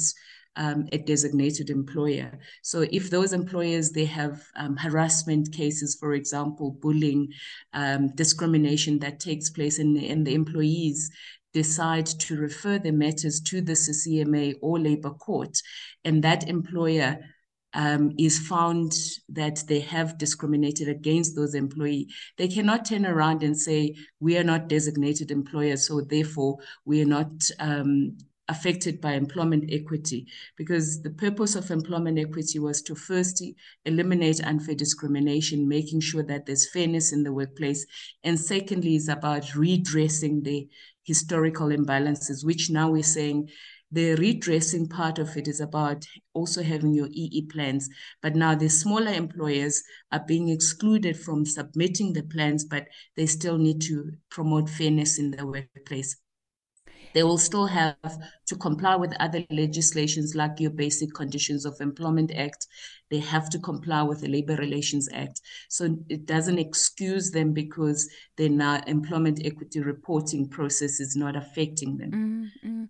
um, 0.56 0.86
a 0.92 0.98
designated 0.98 1.70
employer. 1.70 2.38
So 2.62 2.86
if 2.90 3.10
those 3.10 3.32
employers 3.32 3.90
they 3.90 4.04
have 4.06 4.42
um, 4.56 4.76
harassment 4.76 5.52
cases, 5.52 5.96
for 5.98 6.14
example, 6.14 6.76
bullying, 6.80 7.32
um, 7.72 8.14
discrimination 8.14 8.98
that 9.00 9.20
takes 9.20 9.50
place 9.50 9.78
in 9.78 9.96
in 9.96 10.24
the 10.24 10.34
employees, 10.34 11.10
decide 11.54 12.06
to 12.06 12.36
refer 12.36 12.78
the 12.78 12.92
matters 12.92 13.40
to 13.40 13.62
the 13.62 13.72
CCMA 13.72 14.56
or 14.60 14.78
labor 14.78 15.10
court, 15.10 15.62
and 16.04 16.22
that 16.22 16.48
employer 16.48 17.18
um, 17.72 18.12
is 18.18 18.38
found 18.46 18.92
that 19.28 19.62
they 19.66 19.80
have 19.80 20.18
discriminated 20.18 20.88
against 20.88 21.34
those 21.34 21.54
employees, 21.54 22.12
they 22.36 22.48
cannot 22.48 22.84
turn 22.84 23.06
around 23.06 23.42
and 23.42 23.58
say, 23.58 23.96
we 24.20 24.36
are 24.36 24.44
not 24.44 24.68
designated 24.68 25.30
employers, 25.30 25.86
so 25.86 26.00
therefore 26.00 26.58
we 26.84 27.02
are 27.02 27.06
not 27.06 27.50
um, 27.58 28.16
affected 28.48 29.00
by 29.00 29.12
employment 29.12 29.64
equity 29.72 30.26
because 30.56 31.00
the 31.02 31.10
purpose 31.10 31.54
of 31.54 31.70
employment 31.70 32.18
equity 32.18 32.58
was 32.58 32.82
to 32.82 32.94
first 32.94 33.42
eliminate 33.86 34.44
unfair 34.44 34.74
discrimination 34.74 35.66
making 35.66 36.00
sure 36.00 36.22
that 36.22 36.44
there's 36.44 36.70
fairness 36.70 37.12
in 37.12 37.22
the 37.22 37.32
workplace 37.32 37.86
and 38.22 38.38
secondly 38.38 38.96
is 38.96 39.08
about 39.08 39.54
redressing 39.54 40.42
the 40.42 40.68
historical 41.04 41.68
imbalances, 41.68 42.44
which 42.44 42.70
now 42.70 42.90
we're 42.90 43.02
saying 43.02 43.48
the 43.92 44.14
redressing 44.16 44.88
part 44.88 45.18
of 45.18 45.36
it 45.36 45.46
is 45.46 45.60
about 45.60 46.04
also 46.32 46.62
having 46.62 46.92
your 46.92 47.08
EE 47.12 47.46
plans. 47.50 47.88
But 48.22 48.34
now 48.34 48.54
the 48.54 48.68
smaller 48.68 49.12
employers 49.12 49.82
are 50.10 50.24
being 50.26 50.48
excluded 50.48 51.16
from 51.16 51.46
submitting 51.46 52.12
the 52.12 52.24
plans, 52.24 52.64
but 52.64 52.88
they 53.16 53.26
still 53.26 53.56
need 53.56 53.80
to 53.82 54.12
promote 54.30 54.68
fairness 54.68 55.18
in 55.18 55.30
the 55.30 55.46
workplace. 55.46 56.16
They 57.14 57.22
will 57.22 57.38
still 57.38 57.66
have 57.66 57.96
to 58.46 58.56
comply 58.56 58.96
with 58.96 59.14
other 59.18 59.44
legislations 59.50 60.34
like 60.34 60.60
your 60.60 60.72
Basic 60.72 61.14
Conditions 61.14 61.64
of 61.64 61.80
Employment 61.80 62.32
Act. 62.32 62.66
They 63.10 63.20
have 63.20 63.50
to 63.50 63.58
comply 63.58 64.02
with 64.02 64.20
the 64.20 64.28
Labor 64.28 64.56
Relations 64.56 65.08
Act. 65.12 65.40
So 65.68 65.96
it 66.08 66.26
doesn't 66.26 66.58
excuse 66.58 67.30
them 67.30 67.52
because 67.52 68.08
their 68.36 68.48
now 68.48 68.82
employment 68.86 69.40
equity 69.44 69.80
reporting 69.80 70.48
process 70.48 71.00
is 71.00 71.16
not 71.16 71.36
affecting 71.36 71.98
them. 71.98 72.50
Mm-hmm. 72.62 72.84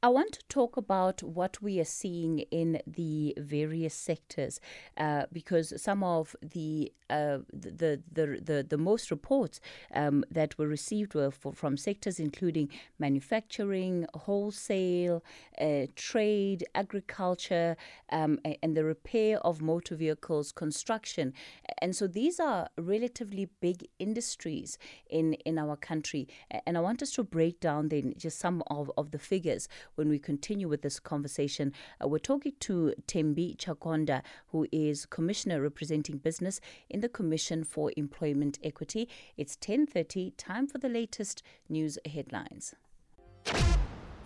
I 0.00 0.08
want 0.10 0.32
to 0.34 0.44
talk 0.48 0.76
about 0.76 1.24
what 1.24 1.60
we 1.60 1.80
are 1.80 1.84
seeing 1.84 2.38
in 2.52 2.80
the 2.86 3.34
various 3.36 3.94
sectors 3.94 4.60
uh, 4.96 5.24
because 5.32 5.72
some 5.82 6.04
of 6.04 6.36
the, 6.40 6.92
uh, 7.10 7.38
the, 7.52 8.00
the, 8.12 8.40
the, 8.40 8.66
the, 8.68 8.78
most 8.78 9.10
reports 9.10 9.60
um, 9.92 10.24
that 10.30 10.56
were 10.56 10.68
received 10.68 11.14
were 11.14 11.32
for, 11.32 11.52
from 11.52 11.76
sectors 11.76 12.20
including 12.20 12.68
manufacturing, 13.00 14.06
wholesale, 14.14 15.24
uh, 15.60 15.86
trade, 15.96 16.64
agriculture, 16.76 17.76
um, 18.12 18.38
and 18.62 18.76
the 18.76 18.84
repair 18.84 19.38
of 19.38 19.57
motor 19.60 19.94
vehicles, 19.94 20.52
construction. 20.52 21.32
And 21.80 21.94
so 21.94 22.06
these 22.06 22.40
are 22.40 22.68
relatively 22.76 23.48
big 23.60 23.86
industries 23.98 24.78
in, 25.10 25.34
in 25.34 25.58
our 25.58 25.76
country. 25.76 26.28
And 26.66 26.76
I 26.76 26.80
want 26.80 27.02
us 27.02 27.10
to 27.12 27.24
break 27.24 27.60
down 27.60 27.88
then 27.88 28.14
just 28.16 28.38
some 28.38 28.62
of, 28.68 28.90
of 28.96 29.10
the 29.10 29.18
figures 29.18 29.68
when 29.94 30.08
we 30.08 30.18
continue 30.18 30.68
with 30.68 30.82
this 30.82 31.00
conversation. 31.00 31.72
Uh, 32.02 32.08
we're 32.08 32.18
talking 32.18 32.52
to 32.60 32.94
Thembi 33.06 33.56
Chagonda, 33.56 34.22
who 34.48 34.66
is 34.72 35.06
Commissioner 35.06 35.60
representing 35.60 36.18
business 36.18 36.60
in 36.88 37.00
the 37.00 37.08
Commission 37.08 37.64
for 37.64 37.92
Employment 37.96 38.58
Equity. 38.62 39.08
It's 39.36 39.56
10.30, 39.56 40.32
time 40.36 40.66
for 40.66 40.78
the 40.78 40.88
latest 40.88 41.42
news 41.68 41.98
headlines. 42.06 42.74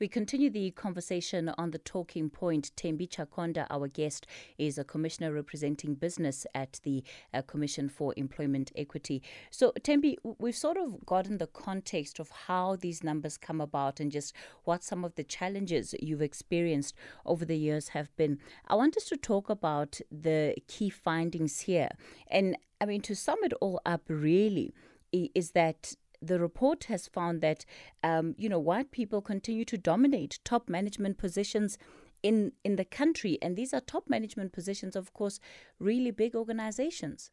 We 0.00 0.08
continue 0.08 0.48
the 0.48 0.70
conversation 0.70 1.50
on 1.58 1.72
the 1.72 1.78
talking 1.78 2.30
point. 2.30 2.70
Thembi 2.74 3.06
Chagonda, 3.06 3.66
our 3.68 3.86
guest, 3.86 4.26
is 4.56 4.78
a 4.78 4.84
commissioner 4.84 5.30
representing 5.30 5.92
business 5.92 6.46
at 6.54 6.80
the 6.84 7.04
uh, 7.34 7.42
Commission 7.42 7.90
for 7.90 8.14
Employment 8.16 8.72
Equity. 8.74 9.22
So, 9.50 9.74
Thembi, 9.78 10.16
we've 10.38 10.56
sort 10.56 10.78
of 10.78 11.04
gotten 11.04 11.36
the 11.36 11.48
context 11.48 12.18
of 12.18 12.30
how 12.46 12.76
these 12.76 13.04
numbers 13.04 13.36
come 13.36 13.60
about 13.60 14.00
and 14.00 14.10
just 14.10 14.34
what 14.64 14.82
some 14.82 15.04
of 15.04 15.16
the 15.16 15.24
challenges 15.24 15.94
you've 16.00 16.22
experienced 16.22 16.94
over 17.26 17.44
the 17.44 17.58
years 17.58 17.88
have 17.88 18.08
been. 18.16 18.38
I 18.68 18.76
want 18.76 18.96
us 18.96 19.04
to 19.04 19.18
talk 19.18 19.50
about 19.50 20.00
the 20.10 20.54
key 20.66 20.88
findings 20.88 21.60
here. 21.60 21.90
And 22.28 22.56
I 22.80 22.86
mean, 22.86 23.02
to 23.02 23.14
sum 23.14 23.40
it 23.42 23.52
all 23.60 23.82
up, 23.84 24.04
really, 24.08 24.72
is 25.12 25.50
that 25.50 25.94
the 26.22 26.38
report 26.38 26.84
has 26.84 27.08
found 27.08 27.40
that 27.40 27.64
um, 28.02 28.34
you 28.38 28.48
know 28.48 28.58
white 28.58 28.90
people 28.90 29.20
continue 29.20 29.64
to 29.64 29.78
dominate 29.78 30.38
top 30.44 30.68
management 30.68 31.18
positions 31.18 31.78
in 32.22 32.52
in 32.64 32.76
the 32.76 32.84
country, 32.84 33.38
and 33.40 33.56
these 33.56 33.72
are 33.72 33.80
top 33.80 34.08
management 34.08 34.52
positions, 34.52 34.96
of 34.96 35.12
course, 35.14 35.40
really 35.78 36.10
big 36.10 36.34
organizations. 36.34 37.30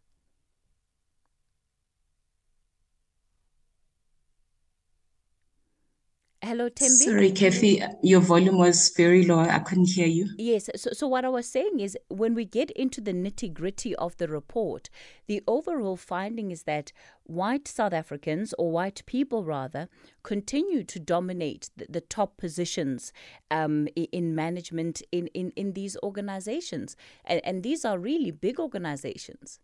Hello, 6.48 6.70
Thembi. 6.70 6.88
Sorry, 6.88 7.32
Kathy, 7.32 7.84
your 8.01 8.22
volume 8.22 8.58
was 8.58 8.94
very 8.96 9.25
low. 9.25 9.39
I 9.39 9.60
couldn't 9.60 9.89
hear 9.89 10.08
you. 10.08 10.30
Yes. 10.38 10.70
So, 10.77 10.92
so 10.94 11.06
what 11.06 11.25
I 11.25 11.27
was 11.27 11.46
saying 11.46 11.82
is, 11.82 11.98
when 12.08 12.34
we 12.36 12.46
get 12.46 12.72
into 12.72 13.01
the 13.01 13.12
nitty 13.12 13.54
gritty 13.54 13.94
of 13.98 14.16
the 14.16 14.30
report, 14.30 14.89
the 15.27 15.44
overall 15.46 15.98
finding 15.98 16.51
is 16.51 16.63
that 16.63 16.94
white 17.24 17.68
South 17.68 17.92
Africans, 17.92 18.54
or 18.58 18.72
white 18.72 19.04
people 19.06 19.44
rather, 19.44 19.89
continue 20.24 20.86
to 20.86 21.00
dominate 21.01 21.70
the, 21.75 21.86
the 21.89 22.00
top 22.00 22.38
positions 22.38 23.12
um, 23.51 23.89
in 23.96 24.34
management 24.34 25.01
in, 25.12 25.27
in, 25.34 25.51
in 25.58 25.74
these 25.74 25.98
organizations. 26.01 26.96
And, 27.25 27.42
and 27.44 27.62
these 27.62 27.84
are 27.84 28.00
really 28.00 28.32
big 28.32 28.58
organizations. 28.58 29.60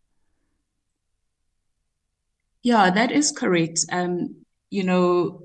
Yeah, 2.61 2.89
that 2.89 3.09
is 3.09 3.31
correct. 3.31 3.85
Um, 3.89 4.43
you 4.69 4.83
know, 4.83 5.43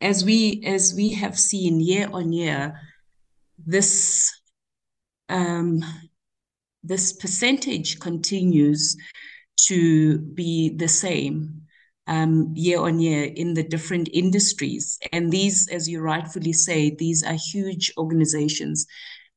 as 0.00 0.24
we 0.24 0.62
as 0.64 0.94
we 0.94 1.10
have 1.10 1.38
seen 1.38 1.80
year 1.80 2.08
on 2.12 2.32
year, 2.32 2.80
this 3.58 4.32
um, 5.28 5.84
this 6.82 7.12
percentage 7.12 8.00
continues 8.00 8.96
to 9.66 10.18
be 10.18 10.70
the 10.76 10.88
same 10.88 11.62
um, 12.06 12.52
year 12.56 12.80
on 12.80 12.98
year 12.98 13.24
in 13.24 13.54
the 13.54 13.62
different 13.62 14.08
industries. 14.12 14.98
And 15.12 15.30
these, 15.30 15.68
as 15.68 15.88
you 15.88 16.00
rightfully 16.00 16.52
say, 16.52 16.90
these 16.90 17.22
are 17.22 17.36
huge 17.52 17.92
organizations. 17.96 18.86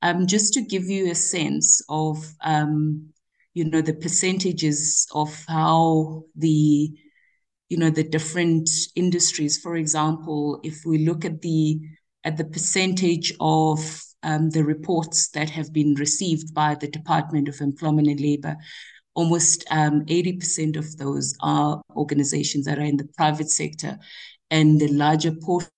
Um, 0.02 0.28
just 0.28 0.54
to 0.54 0.62
give 0.62 0.86
you 0.86 1.12
a 1.12 1.16
sense 1.16 1.82
of, 1.88 2.26
um, 2.42 3.10
you 3.54 3.66
know, 3.66 3.82
the 3.82 3.94
percentages 3.94 5.08
of 5.14 5.46
how 5.48 6.24
the 6.36 6.92
you 7.74 7.80
know 7.80 7.90
the 7.90 8.04
different 8.04 8.70
industries. 8.96 9.58
For 9.58 9.76
example 9.78 10.60
if 10.64 10.86
we 10.86 11.00
look 11.00 11.26
at 11.26 11.42
the 11.42 11.82
at 12.24 12.38
the 12.38 12.46
percentage 12.46 13.34
of 13.40 13.80
um, 14.22 14.52
the 14.52 14.64
reports 14.64 15.30
that 15.30 15.50
have 15.50 15.74
been 15.74 15.96
received 15.96 16.54
by 16.54 16.76
the 16.76 16.88
department 16.88 17.50
of 17.50 17.60
employment 17.62 18.08
and 18.08 18.20
labor 18.20 18.56
almost 19.16 19.66
um, 19.72 20.06
80% 20.06 20.78
of 20.78 20.98
those 20.98 21.36
are 21.42 21.82
organizations 21.96 22.66
that 22.66 22.78
are 22.78 22.90
in 22.94 22.98
the 22.98 23.10
private 23.18 23.50
sector 23.50 23.98
and 24.52 24.80
the 24.80 24.88
larger 24.88 25.32
portion 25.32 25.70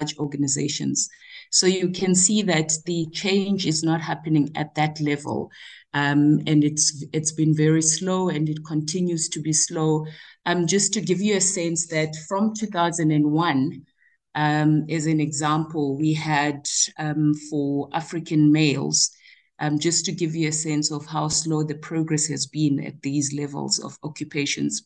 large 0.00 0.16
organizations 0.18 1.08
so 1.50 1.66
you 1.66 1.90
can 1.90 2.14
see 2.14 2.42
that 2.42 2.72
the 2.86 3.06
change 3.12 3.66
is 3.66 3.82
not 3.82 4.00
happening 4.00 4.50
at 4.54 4.74
that 4.74 5.00
level. 5.00 5.50
Um, 5.94 6.40
and 6.46 6.64
it's 6.64 7.04
it's 7.12 7.32
been 7.32 7.56
very 7.56 7.82
slow 7.82 8.28
and 8.28 8.48
it 8.48 8.64
continues 8.66 9.28
to 9.30 9.40
be 9.40 9.52
slow. 9.52 10.06
Um, 10.44 10.66
just 10.66 10.92
to 10.94 11.00
give 11.00 11.20
you 11.20 11.36
a 11.36 11.40
sense 11.40 11.86
that 11.88 12.14
from 12.28 12.54
2001, 12.54 13.86
um, 14.34 14.84
as 14.88 15.06
an 15.06 15.20
example, 15.20 15.96
we 15.96 16.14
had 16.14 16.68
um, 16.98 17.34
for 17.50 17.88
African 17.92 18.52
males, 18.52 19.10
um, 19.58 19.78
just 19.78 20.04
to 20.04 20.12
give 20.12 20.34
you 20.34 20.48
a 20.48 20.52
sense 20.52 20.92
of 20.92 21.06
how 21.06 21.28
slow 21.28 21.62
the 21.62 21.74
progress 21.74 22.26
has 22.26 22.46
been 22.46 22.84
at 22.84 23.02
these 23.02 23.32
levels 23.34 23.78
of 23.78 23.98
occupations, 24.04 24.84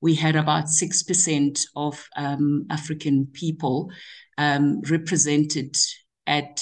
we 0.00 0.14
had 0.14 0.36
about 0.36 0.66
6% 0.66 1.66
of 1.74 2.08
um, 2.16 2.66
African 2.70 3.26
people 3.32 3.90
represented 4.38 5.76
at 6.26 6.60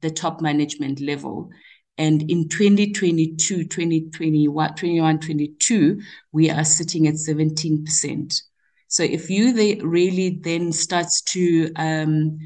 the 0.00 0.10
top 0.10 0.40
management 0.40 1.00
level. 1.00 1.50
And 1.96 2.22
in 2.30 2.48
2022, 2.48 3.64
2021, 3.64 4.74
21, 4.74 5.18
22, 5.18 6.00
we 6.32 6.50
are 6.50 6.64
sitting 6.64 7.08
at 7.08 7.14
17%. 7.14 8.42
So 8.86 9.02
if 9.02 9.28
you 9.28 9.52
really 9.82 10.38
then 10.42 10.72
starts 10.72 11.20
to 11.32 11.70
um, 11.76 12.38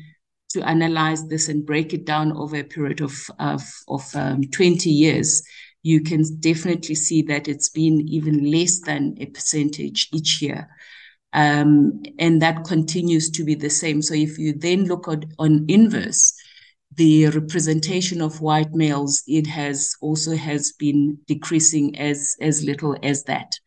to 0.50 0.62
analyze 0.68 1.26
this 1.28 1.48
and 1.48 1.64
break 1.64 1.94
it 1.94 2.04
down 2.04 2.36
over 2.36 2.56
a 2.56 2.64
period 2.64 3.00
of 3.00 3.14
of, 3.38 3.62
of 3.88 4.04
um, 4.14 4.42
20 4.44 4.90
years, 4.90 5.42
you 5.82 6.00
can 6.00 6.22
definitely 6.40 6.94
see 6.94 7.22
that 7.22 7.48
it's 7.48 7.68
been 7.68 8.00
even 8.08 8.50
less 8.50 8.80
than 8.80 9.16
a 9.20 9.26
percentage 9.26 10.08
each 10.12 10.40
year. 10.40 10.68
Um, 11.32 12.02
and 12.18 12.42
that 12.42 12.64
continues 12.64 13.30
to 13.30 13.44
be 13.44 13.54
the 13.54 13.70
same. 13.70 14.02
So 14.02 14.14
if 14.14 14.38
you 14.38 14.52
then 14.52 14.84
look 14.84 15.08
at, 15.08 15.24
on 15.38 15.64
inverse, 15.68 16.34
the 16.96 17.28
representation 17.28 18.20
of 18.20 18.40
white 18.40 18.72
males 18.72 19.22
it 19.26 19.46
has 19.46 19.94
also 20.00 20.36
has 20.36 20.72
been 20.72 21.18
decreasing 21.26 21.98
as 21.98 22.36
as 22.40 22.62
little 22.62 22.96
as 23.02 23.24
that 23.24 23.58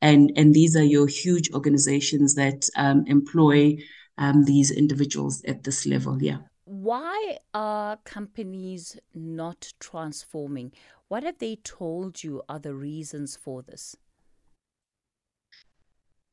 and 0.00 0.32
and 0.36 0.54
these 0.54 0.74
are 0.76 0.84
your 0.84 1.06
huge 1.06 1.50
organizations 1.52 2.34
that 2.34 2.68
um, 2.76 3.04
employ 3.06 3.76
um, 4.18 4.44
these 4.44 4.70
individuals 4.70 5.42
at 5.46 5.64
this 5.64 5.86
level 5.86 6.22
yeah 6.22 6.38
why 6.82 7.38
are 7.54 7.96
companies 7.98 8.98
not 9.14 9.72
transforming? 9.78 10.72
What 11.08 11.22
have 11.22 11.38
they 11.38 11.56
told 11.56 12.24
you 12.24 12.42
are 12.48 12.58
the 12.58 12.74
reasons 12.74 13.36
for 13.36 13.62
this? 13.62 13.96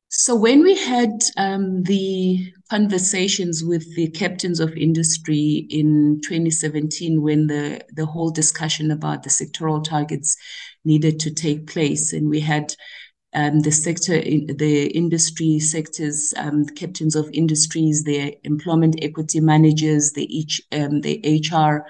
So 0.08 0.34
when 0.34 0.64
we 0.64 0.76
had 0.76 1.22
um, 1.36 1.84
the 1.84 2.52
conversations 2.68 3.62
with 3.62 3.94
the 3.94 4.08
captains 4.10 4.58
of 4.58 4.76
industry 4.76 5.68
in 5.70 6.20
2017, 6.24 7.22
when 7.22 7.46
the, 7.46 7.80
the 7.94 8.06
whole 8.06 8.32
discussion 8.32 8.90
about 8.90 9.22
the 9.22 9.30
sectoral 9.30 9.84
targets 9.84 10.36
needed 10.84 11.20
to 11.20 11.30
take 11.32 11.68
place, 11.68 12.12
and 12.12 12.28
we 12.28 12.40
had 12.40 12.74
um, 13.32 13.60
the 13.60 13.70
sector, 13.70 14.20
the 14.20 14.86
industry 14.94 15.58
sectors, 15.60 16.34
um, 16.36 16.66
captains 16.66 17.14
of 17.14 17.30
industries, 17.32 18.04
the 18.04 18.36
employment 18.44 18.98
equity 19.02 19.40
managers, 19.40 20.12
the 20.12 20.24
each, 20.36 20.60
um, 20.72 21.00
the 21.00 21.42
HR 21.48 21.86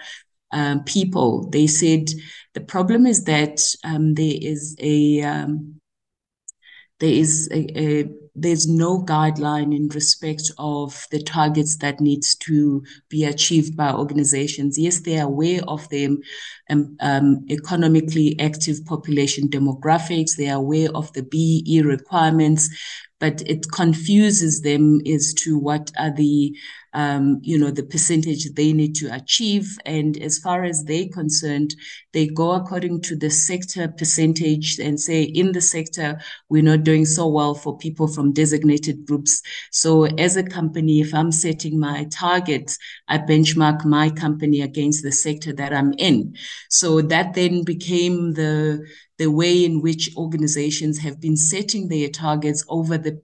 um, 0.53 0.85
people, 0.85 1.49
they 1.51 1.67
said 1.67 2.11
the 2.55 2.61
problem 2.61 3.07
is 3.07 3.25
that 3.25 3.61
um, 3.85 4.15
there 4.15 4.35
is 4.41 4.77
a 4.81 5.23
um, 5.23 5.81
there 6.99 7.13
is 7.13 7.49
a, 7.53 7.81
a, 7.81 8.11
there's 8.35 8.67
no 8.67 9.03
guideline 9.03 9.75
in 9.75 9.89
respect 9.89 10.51
of 10.59 11.07
the 11.11 11.23
targets 11.23 11.77
that 11.79 12.01
needs 12.01 12.35
to 12.37 12.83
be 13.09 13.25
achieved 13.25 13.77
by 13.77 13.93
organizations. 13.93 14.79
Yes, 14.79 15.01
they 15.01 15.19
are 15.19 15.27
aware 15.27 15.63
of 15.67 15.89
the 15.89 16.19
um, 16.71 16.97
um, 17.01 17.45
economically 17.51 18.39
active 18.39 18.85
population 18.87 19.49
demographics. 19.49 20.37
They 20.37 20.49
are 20.49 20.59
aware 20.59 20.91
of 20.95 21.13
the 21.13 21.23
BE 21.23 21.83
requirements, 21.85 22.69
but 23.19 23.43
it 23.47 23.71
confuses 23.73 24.63
them 24.63 25.01
as 25.07 25.35
to 25.35 25.59
what 25.59 25.91
are 25.99 26.15
the 26.15 26.57
um, 26.93 27.39
you 27.43 27.59
know, 27.59 27.71
the 27.71 27.83
percentage 27.83 28.53
they 28.53 28.73
need 28.73 28.95
to 28.97 29.15
achieve. 29.15 29.79
And 29.85 30.17
as 30.19 30.39
far 30.39 30.65
as 30.65 30.85
they're 30.85 31.09
concerned, 31.09 31.75
they 32.13 32.27
go 32.27 32.53
according 32.53 33.03
to 33.03 33.17
the 33.17 33.31
sector 33.31 33.89
percentage 33.89 34.79
and 34.79 34.99
say, 34.99 35.23
in 35.23 35.53
the 35.53 35.61
sector, 35.61 36.21
we're 36.49 36.63
not 36.63 36.83
doing 36.85 37.07
so 37.07 37.29
well 37.29 37.55
for 37.55 37.79
people 37.79 38.09
from 38.09 38.33
designated 38.33 39.07
groups. 39.07 39.43
So 39.71 40.05
as 40.05 40.37
a 40.37 40.43
company, 40.43 41.01
if 41.01 41.15
I'm 41.15 41.33
setting 41.33 41.79
my 41.79 42.05
targets, 42.11 42.79
I 43.09 43.19
benchmark 43.19 43.85
my 43.85 44.11
company 44.11 44.63
against 44.63 45.03
the 45.03 45.13
sector 45.13 45.53
that 45.55 45.73
I'm 45.73 45.93
in. 45.99 46.35
So 46.69 47.01
that 47.03 47.35
then 47.35 47.65
became 47.65 48.33
the 48.33 48.87
the 49.19 49.31
way 49.31 49.67
in 49.67 49.83
which 49.83 50.17
organizations 50.17 50.99
have 50.99 51.21
been 51.21 51.37
setting 51.37 51.89
their 51.89 52.09
targets 52.09 52.65
over 52.71 52.97
the 52.97 53.21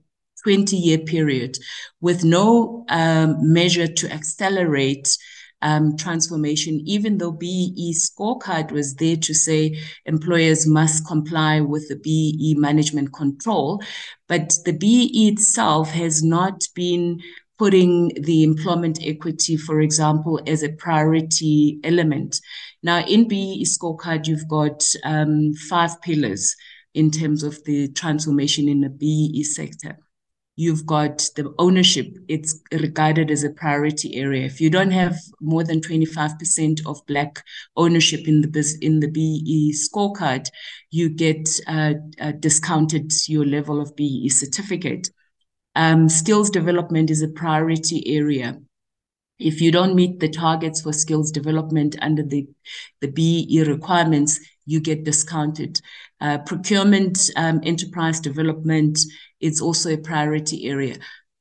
20 0.47 0.77
year 0.77 0.99
period 0.99 1.57
with 1.99 2.23
no 2.23 2.85
um, 2.87 3.35
measure 3.41 3.85
to 3.85 4.09
accelerate 4.09 5.17
um, 5.61 5.97
transformation, 5.97 6.79
even 6.85 7.17
though 7.17 7.33
BE 7.33 7.93
scorecard 7.93 8.71
was 8.71 8.95
there 8.95 9.17
to 9.17 9.33
say 9.33 9.77
employers 10.05 10.65
must 10.65 11.05
comply 11.05 11.59
with 11.59 11.89
the 11.89 11.97
BE 11.97 12.55
management 12.57 13.11
control. 13.11 13.83
But 14.29 14.53
the 14.63 14.71
BE 14.71 15.27
itself 15.33 15.91
has 15.91 16.23
not 16.23 16.63
been 16.73 17.19
putting 17.59 18.13
the 18.21 18.43
employment 18.43 18.99
equity, 19.03 19.57
for 19.57 19.81
example, 19.81 20.39
as 20.47 20.63
a 20.63 20.71
priority 20.71 21.81
element. 21.83 22.39
Now, 22.81 22.99
in 22.99 23.27
BE 23.27 23.65
scorecard, 23.65 24.27
you've 24.27 24.47
got 24.47 24.81
um, 25.03 25.55
five 25.69 26.01
pillars 26.01 26.55
in 26.93 27.11
terms 27.11 27.43
of 27.43 27.61
the 27.65 27.91
transformation 27.91 28.69
in 28.69 28.79
the 28.79 28.89
BE 28.89 29.43
sector 29.43 29.97
you've 30.57 30.85
got 30.85 31.19
the 31.35 31.53
ownership 31.59 32.07
it's 32.27 32.59
regarded 32.73 33.31
as 33.31 33.43
a 33.43 33.49
priority 33.51 34.15
area. 34.15 34.43
If 34.45 34.59
you 34.59 34.69
don't 34.69 34.91
have 34.91 35.15
more 35.39 35.63
than 35.63 35.79
25% 35.79 36.85
of 36.85 37.05
black 37.05 37.43
ownership 37.77 38.27
in 38.27 38.41
the 38.41 38.77
in 38.81 38.99
the 38.99 39.07
BE 39.07 39.73
scorecard 39.73 40.49
you 40.91 41.09
get 41.09 41.47
uh, 41.67 41.93
uh, 42.19 42.31
discounted 42.33 43.11
your 43.27 43.45
level 43.45 43.79
of 43.79 43.95
BE 43.95 44.29
certificate. 44.29 45.09
Um, 45.75 46.09
skills 46.09 46.49
development 46.49 47.11
is 47.11 47.21
a 47.21 47.27
priority 47.27 48.15
area. 48.15 48.59
If 49.37 49.61
you 49.61 49.71
don't 49.71 49.93
meet 49.93 50.19
the 50.19 50.29
targets 50.29 50.81
for 50.81 50.91
skills 50.91 51.31
development 51.31 51.95
under 52.01 52.23
the, 52.23 52.47
the 53.01 53.09
BE 53.09 53.63
requirements, 53.67 54.39
you 54.65 54.79
get 54.79 55.03
discounted. 55.03 55.79
Uh, 56.19 56.39
procurement, 56.39 57.29
um, 57.35 57.61
enterprise 57.63 58.19
development, 58.19 58.97
it's 59.39 59.61
also 59.61 59.93
a 59.93 59.97
priority 59.97 60.67
area. 60.67 60.97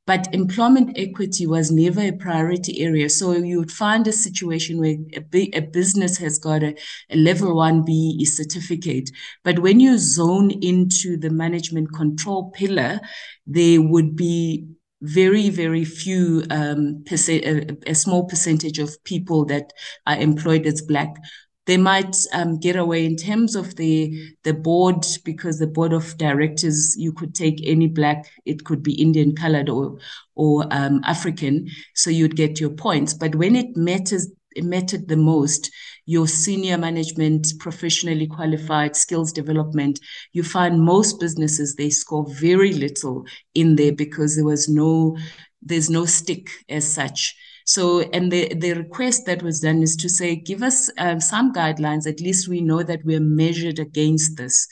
But 0.06 0.32
employment 0.32 0.96
equity 0.96 1.48
was 1.48 1.72
never 1.72 2.00
a 2.00 2.12
priority 2.12 2.80
area. 2.80 3.08
So 3.08 3.32
you 3.32 3.58
would 3.58 3.72
find 3.72 4.06
a 4.06 4.12
situation 4.12 4.78
where 4.78 4.96
a, 5.16 5.50
a 5.52 5.60
business 5.60 6.16
has 6.18 6.38
got 6.38 6.62
a, 6.62 6.76
a 7.10 7.16
level 7.16 7.56
one 7.56 7.84
BE 7.84 8.24
certificate. 8.24 9.10
But 9.42 9.58
when 9.58 9.80
you 9.80 9.98
zone 9.98 10.52
into 10.62 11.16
the 11.16 11.30
management 11.30 11.92
control 11.92 12.52
pillar, 12.52 13.00
there 13.46 13.82
would 13.82 14.14
be 14.14 14.68
very 15.02 15.50
very 15.50 15.84
few 15.84 16.42
um, 16.50 17.04
percent, 17.06 17.44
a, 17.44 17.90
a, 17.90 17.94
small 17.94 18.24
percentage 18.24 18.78
of 18.78 18.96
people 19.04 19.44
that 19.44 19.70
are 20.06 20.16
employed 20.16 20.66
as 20.66 20.80
black 20.80 21.14
they 21.66 21.76
might 21.76 22.16
um, 22.32 22.58
get 22.58 22.76
away. 22.76 23.04
In 23.04 23.16
terms 23.16 23.54
of 23.54 23.76
the 23.76 24.32
the 24.44 24.54
board 24.54 25.04
because 25.24 25.58
the 25.58 25.66
board 25.66 25.92
of 25.92 26.16
directors 26.16 26.96
you 26.96 27.12
could 27.12 27.34
take 27.34 27.60
any 27.64 27.88
black 27.88 28.30
it 28.44 28.64
could 28.64 28.82
be 28.82 28.94
indian 28.94 29.34
colored 29.34 29.68
or 29.68 29.98
or 30.34 30.66
um, 30.70 31.00
african. 31.04 31.68
So 31.94 32.10
you'd 32.10 32.36
get 32.36 32.60
your 32.60 32.70
points. 32.70 33.14
But 33.14 33.34
when 33.34 33.56
it 33.56 33.76
matters 33.76 34.30
it 34.56 34.64
mattered 34.64 35.08
the 35.08 35.16
most 35.16 35.70
your 36.06 36.26
senior 36.26 36.78
management 36.78 37.46
professionally 37.58 38.26
qualified 38.26 38.96
skills 38.96 39.32
development 39.32 40.00
you 40.32 40.42
find 40.42 40.80
most 40.80 41.20
businesses 41.20 41.74
they 41.74 41.90
score 41.90 42.24
very 42.40 42.72
little 42.72 43.26
in 43.54 43.76
there 43.76 43.92
because 43.92 44.34
there 44.34 44.44
was 44.44 44.68
no 44.68 45.16
there's 45.62 45.90
no 45.90 46.06
stick 46.06 46.48
as 46.68 46.90
such 46.90 47.36
so, 47.66 48.00
and 48.12 48.30
the, 48.30 48.54
the 48.54 48.74
request 48.74 49.26
that 49.26 49.42
was 49.42 49.58
done 49.58 49.82
is 49.82 49.96
to 49.96 50.08
say, 50.08 50.36
give 50.36 50.62
us 50.62 50.88
um, 50.98 51.20
some 51.20 51.52
guidelines, 51.52 52.06
at 52.06 52.20
least 52.20 52.48
we 52.48 52.60
know 52.60 52.84
that 52.84 53.04
we're 53.04 53.20
measured 53.20 53.80
against 53.80 54.36
this. 54.36 54.68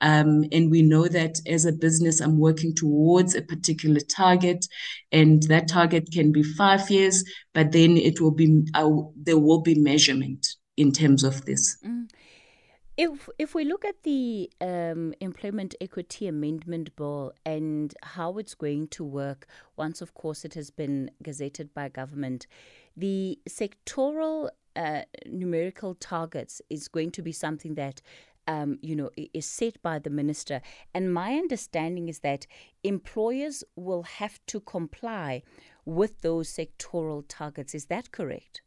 Um, 0.00 0.44
and 0.52 0.70
we 0.70 0.82
know 0.82 1.08
that 1.08 1.40
as 1.46 1.64
a 1.64 1.72
business, 1.72 2.20
I'm 2.20 2.38
working 2.38 2.72
towards 2.72 3.34
a 3.34 3.42
particular 3.42 3.98
target, 3.98 4.64
and 5.10 5.42
that 5.44 5.68
target 5.68 6.12
can 6.12 6.30
be 6.30 6.44
five 6.44 6.88
years, 6.88 7.24
but 7.52 7.72
then 7.72 7.96
it 7.96 8.20
will 8.20 8.30
be, 8.30 8.64
uh, 8.74 8.90
there 9.16 9.38
will 9.38 9.62
be 9.62 9.74
measurement 9.74 10.46
in 10.76 10.92
terms 10.92 11.24
of 11.24 11.44
this. 11.46 11.78
Mm. 11.84 12.08
If 12.96 13.28
if 13.38 13.54
we 13.54 13.64
look 13.64 13.84
at 13.84 14.04
the 14.04 14.50
um, 14.60 15.12
Employment 15.20 15.74
Equity 15.82 16.28
Amendment 16.28 16.96
Bill 16.96 17.32
and 17.44 17.94
how 18.02 18.38
it's 18.38 18.54
going 18.54 18.88
to 18.88 19.04
work 19.04 19.46
once, 19.76 20.00
of 20.00 20.14
course, 20.14 20.46
it 20.46 20.54
has 20.54 20.70
been 20.70 21.10
gazetted 21.22 21.74
by 21.74 21.90
government, 21.90 22.46
the 22.96 23.38
sectoral 23.48 24.48
uh, 24.76 25.02
numerical 25.26 25.94
targets 25.94 26.62
is 26.70 26.88
going 26.88 27.10
to 27.10 27.22
be 27.22 27.32
something 27.32 27.74
that 27.74 28.00
um, 28.48 28.78
you 28.80 28.94
know, 28.94 29.10
is 29.34 29.44
set 29.44 29.82
by 29.82 29.98
the 29.98 30.10
minister. 30.10 30.62
And 30.94 31.12
my 31.12 31.34
understanding 31.34 32.08
is 32.08 32.20
that 32.20 32.46
employers 32.84 33.64
will 33.74 34.04
have 34.04 34.38
to 34.46 34.60
comply 34.60 35.42
with 35.84 36.22
those 36.22 36.48
sectoral 36.48 37.24
targets. 37.28 37.74
Is 37.74 37.86
that 37.86 38.12
correct? 38.12 38.62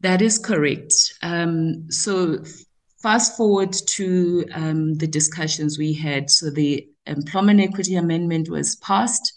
That 0.00 0.22
is 0.22 0.38
correct. 0.38 0.94
Um, 1.22 1.90
so 1.90 2.44
fast 3.02 3.36
forward 3.36 3.72
to 3.72 4.46
um, 4.52 4.94
the 4.94 5.06
discussions 5.06 5.78
we 5.78 5.92
had. 5.92 6.30
So 6.30 6.50
the 6.50 6.88
Employment 7.06 7.60
Equity 7.60 7.96
Amendment 7.96 8.48
was 8.48 8.76
passed 8.76 9.32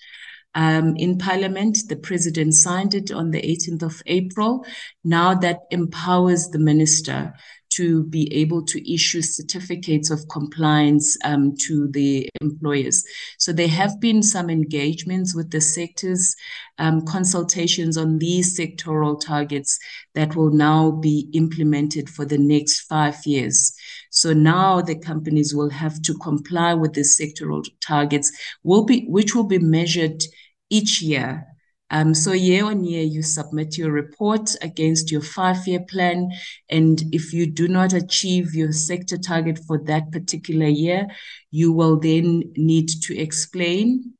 um, 0.53 0.95
in 0.97 1.17
Parliament. 1.17 1.79
The 1.87 1.95
President 1.95 2.53
signed 2.53 2.93
it 2.93 3.11
on 3.11 3.31
the 3.31 3.41
18th 3.41 3.83
of 3.83 4.01
April. 4.05 4.65
Now 5.03 5.33
that 5.35 5.61
empowers 5.71 6.49
the 6.49 6.59
minister 6.59 7.33
to 7.81 8.03
be 8.03 8.31
able 8.31 8.63
to 8.63 8.93
issue 8.93 9.23
certificates 9.23 10.11
of 10.11 10.27
compliance 10.29 11.17
um, 11.23 11.55
to 11.57 11.87
the 11.87 12.29
employers. 12.39 13.03
So 13.39 13.51
there 13.51 13.67
have 13.67 13.99
been 13.99 14.21
some 14.21 14.51
engagements 14.51 15.33
with 15.33 15.49
the 15.49 15.61
sectors, 15.61 16.35
um, 16.77 17.03
consultations 17.05 17.97
on 17.97 18.19
these 18.19 18.55
sectoral 18.55 19.19
targets 19.19 19.79
that 20.13 20.35
will 20.35 20.51
now 20.51 20.91
be 20.91 21.27
implemented 21.33 22.07
for 22.07 22.23
the 22.23 22.37
next 22.37 22.81
five 22.81 23.17
years. 23.25 23.73
So 24.11 24.31
now 24.31 24.81
the 24.81 24.99
companies 24.99 25.55
will 25.55 25.71
have 25.71 25.99
to 26.03 26.13
comply 26.19 26.75
with 26.75 26.93
the 26.93 27.01
sectoral 27.01 27.65
targets, 27.81 28.31
will 28.63 28.85
be 28.85 29.05
which 29.07 29.33
will 29.33 29.47
be 29.47 29.57
measured 29.57 30.21
each 30.69 31.01
year 31.01 31.47
um, 31.91 32.13
so 32.13 32.31
year 32.31 32.65
on 32.65 32.85
year, 32.85 33.03
you 33.03 33.21
submit 33.21 33.77
your 33.77 33.91
report 33.91 34.55
against 34.61 35.11
your 35.11 35.21
five-year 35.21 35.81
plan. 35.89 36.31
And 36.69 37.03
if 37.11 37.33
you 37.33 37.45
do 37.45 37.67
not 37.67 37.91
achieve 37.91 38.55
your 38.55 38.71
sector 38.71 39.17
target 39.17 39.59
for 39.67 39.77
that 39.83 40.09
particular 40.11 40.67
year, 40.67 41.07
you 41.51 41.73
will 41.73 41.99
then 41.99 42.43
need 42.55 42.89
to 43.03 43.17
explain 43.19 44.13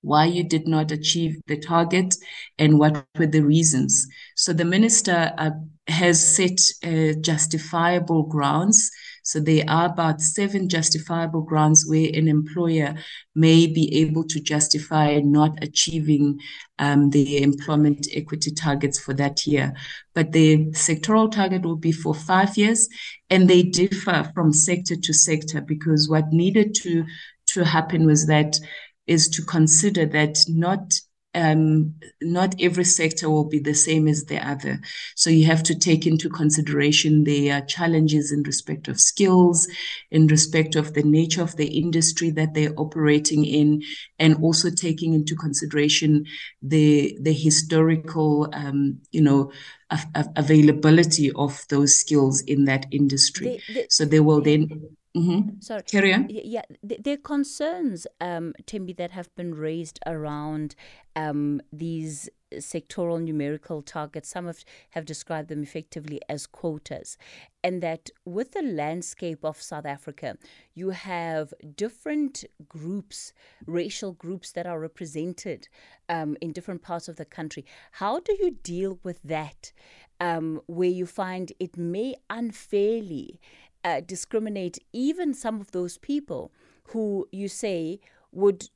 why 0.00 0.24
you 0.24 0.44
did 0.44 0.66
not 0.66 0.90
achieve 0.90 1.36
the 1.46 1.58
target 1.58 2.14
and 2.58 2.78
what 2.78 3.04
were 3.18 3.26
the 3.26 3.42
reasons. 3.42 4.06
So 4.34 4.54
the 4.54 4.64
minister 4.64 5.34
uh, 5.36 5.50
has 5.88 6.36
set 6.36 6.58
uh, 6.84 7.20
justifiable 7.20 8.22
grounds 8.22 8.90
so 9.28 9.40
there 9.40 9.62
are 9.68 9.84
about 9.92 10.22
seven 10.22 10.70
justifiable 10.70 11.42
grounds 11.42 11.84
where 11.86 12.08
an 12.14 12.28
employer 12.28 12.94
may 13.34 13.66
be 13.66 13.94
able 14.00 14.24
to 14.24 14.40
justify 14.40 15.20
not 15.22 15.62
achieving 15.62 16.40
um, 16.78 17.10
the 17.10 17.42
employment 17.42 18.08
equity 18.14 18.50
targets 18.50 18.98
for 18.98 19.12
that 19.12 19.46
year. 19.46 19.74
But 20.14 20.32
the 20.32 20.68
sectoral 20.68 21.30
target 21.30 21.60
will 21.60 21.76
be 21.76 21.92
for 21.92 22.14
five 22.14 22.56
years, 22.56 22.88
and 23.28 23.50
they 23.50 23.64
differ 23.64 24.30
from 24.32 24.54
sector 24.54 24.96
to 24.96 25.12
sector 25.12 25.60
because 25.60 26.08
what 26.08 26.32
needed 26.32 26.74
to 26.76 27.04
to 27.48 27.66
happen 27.66 28.06
was 28.06 28.28
that 28.28 28.58
is 29.06 29.28
to 29.28 29.42
consider 29.42 30.06
that 30.06 30.38
not 30.48 30.90
um, 31.38 31.94
not 32.20 32.54
every 32.60 32.84
sector 32.84 33.30
will 33.30 33.44
be 33.44 33.60
the 33.60 33.74
same 33.74 34.08
as 34.08 34.24
the 34.24 34.44
other. 34.44 34.80
So 35.14 35.30
you 35.30 35.46
have 35.46 35.62
to 35.64 35.78
take 35.78 36.06
into 36.06 36.28
consideration 36.28 37.24
their 37.24 37.60
challenges 37.62 38.32
in 38.32 38.42
respect 38.42 38.88
of 38.88 39.00
skills, 39.00 39.68
in 40.10 40.26
respect 40.26 40.74
of 40.74 40.94
the 40.94 41.04
nature 41.04 41.42
of 41.42 41.56
the 41.56 41.78
industry 41.78 42.30
that 42.30 42.54
they're 42.54 42.74
operating 42.76 43.44
in, 43.44 43.82
and 44.18 44.34
also 44.42 44.68
taking 44.70 45.14
into 45.14 45.36
consideration 45.36 46.26
the 46.60 47.16
the 47.20 47.32
historical, 47.32 48.48
um, 48.52 48.98
you 49.12 49.22
know, 49.22 49.52
availability 50.36 51.30
of 51.32 51.64
those 51.68 51.96
skills 51.96 52.40
in 52.42 52.64
that 52.64 52.86
industry. 52.90 53.62
The, 53.68 53.74
the, 53.74 53.86
so 53.88 54.04
they 54.04 54.20
will 54.20 54.40
then 54.40 54.96
Mm-hmm. 55.16 55.60
Sorry. 55.60 55.82
Carry 55.82 56.14
on. 56.14 56.28
Yeah, 56.30 56.62
there 56.82 57.14
are 57.14 57.16
concerns, 57.16 58.06
um, 58.20 58.54
that 58.66 59.10
have 59.10 59.34
been 59.34 59.54
raised 59.54 59.98
around 60.06 60.74
um, 61.16 61.60
these 61.72 62.28
sectoral 62.54 63.20
numerical 63.20 63.82
targets. 63.82 64.28
Some 64.30 64.46
have, 64.46 64.64
have 64.90 65.04
described 65.04 65.48
them 65.48 65.62
effectively 65.62 66.20
as 66.28 66.46
quotas. 66.46 67.16
And 67.62 67.82
that 67.82 68.10
with 68.24 68.52
the 68.52 68.62
landscape 68.62 69.44
of 69.44 69.60
South 69.60 69.86
Africa, 69.86 70.36
you 70.74 70.90
have 70.90 71.52
different 71.76 72.44
groups, 72.68 73.32
racial 73.66 74.12
groups 74.12 74.52
that 74.52 74.66
are 74.66 74.80
represented 74.80 75.68
um, 76.08 76.36
in 76.40 76.52
different 76.52 76.82
parts 76.82 77.08
of 77.08 77.16
the 77.16 77.24
country. 77.24 77.64
How 77.92 78.20
do 78.20 78.36
you 78.40 78.52
deal 78.62 78.98
with 79.02 79.20
that? 79.22 79.72
Um, 80.20 80.62
where 80.66 80.88
you 80.88 81.06
find 81.06 81.52
it 81.60 81.76
may 81.76 82.16
unfairly 82.28 83.38
uh, 83.84 84.00
discriminate 84.00 84.78
even 84.92 85.34
some 85.34 85.60
of 85.60 85.70
those 85.72 85.98
people 85.98 86.52
who 86.88 87.28
you 87.32 87.48
say 87.48 88.00
would 88.32 88.68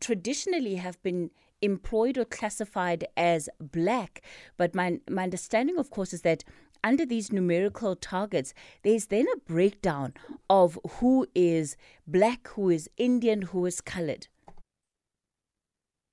traditionally 0.00 0.76
have 0.76 1.02
been 1.02 1.30
employed 1.62 2.16
or 2.16 2.24
classified 2.24 3.06
as 3.16 3.48
black. 3.60 4.22
But 4.56 4.74
my, 4.74 5.00
my 5.08 5.24
understanding, 5.24 5.78
of 5.78 5.90
course, 5.90 6.12
is 6.12 6.22
that 6.22 6.44
under 6.82 7.04
these 7.04 7.30
numerical 7.30 7.94
targets, 7.94 8.54
there's 8.82 9.06
then 9.06 9.26
a 9.34 9.38
breakdown 9.40 10.14
of 10.48 10.78
who 10.92 11.26
is 11.34 11.76
black, 12.06 12.48
who 12.48 12.70
is 12.70 12.88
Indian, 12.96 13.42
who 13.42 13.66
is 13.66 13.80
colored. 13.80 14.28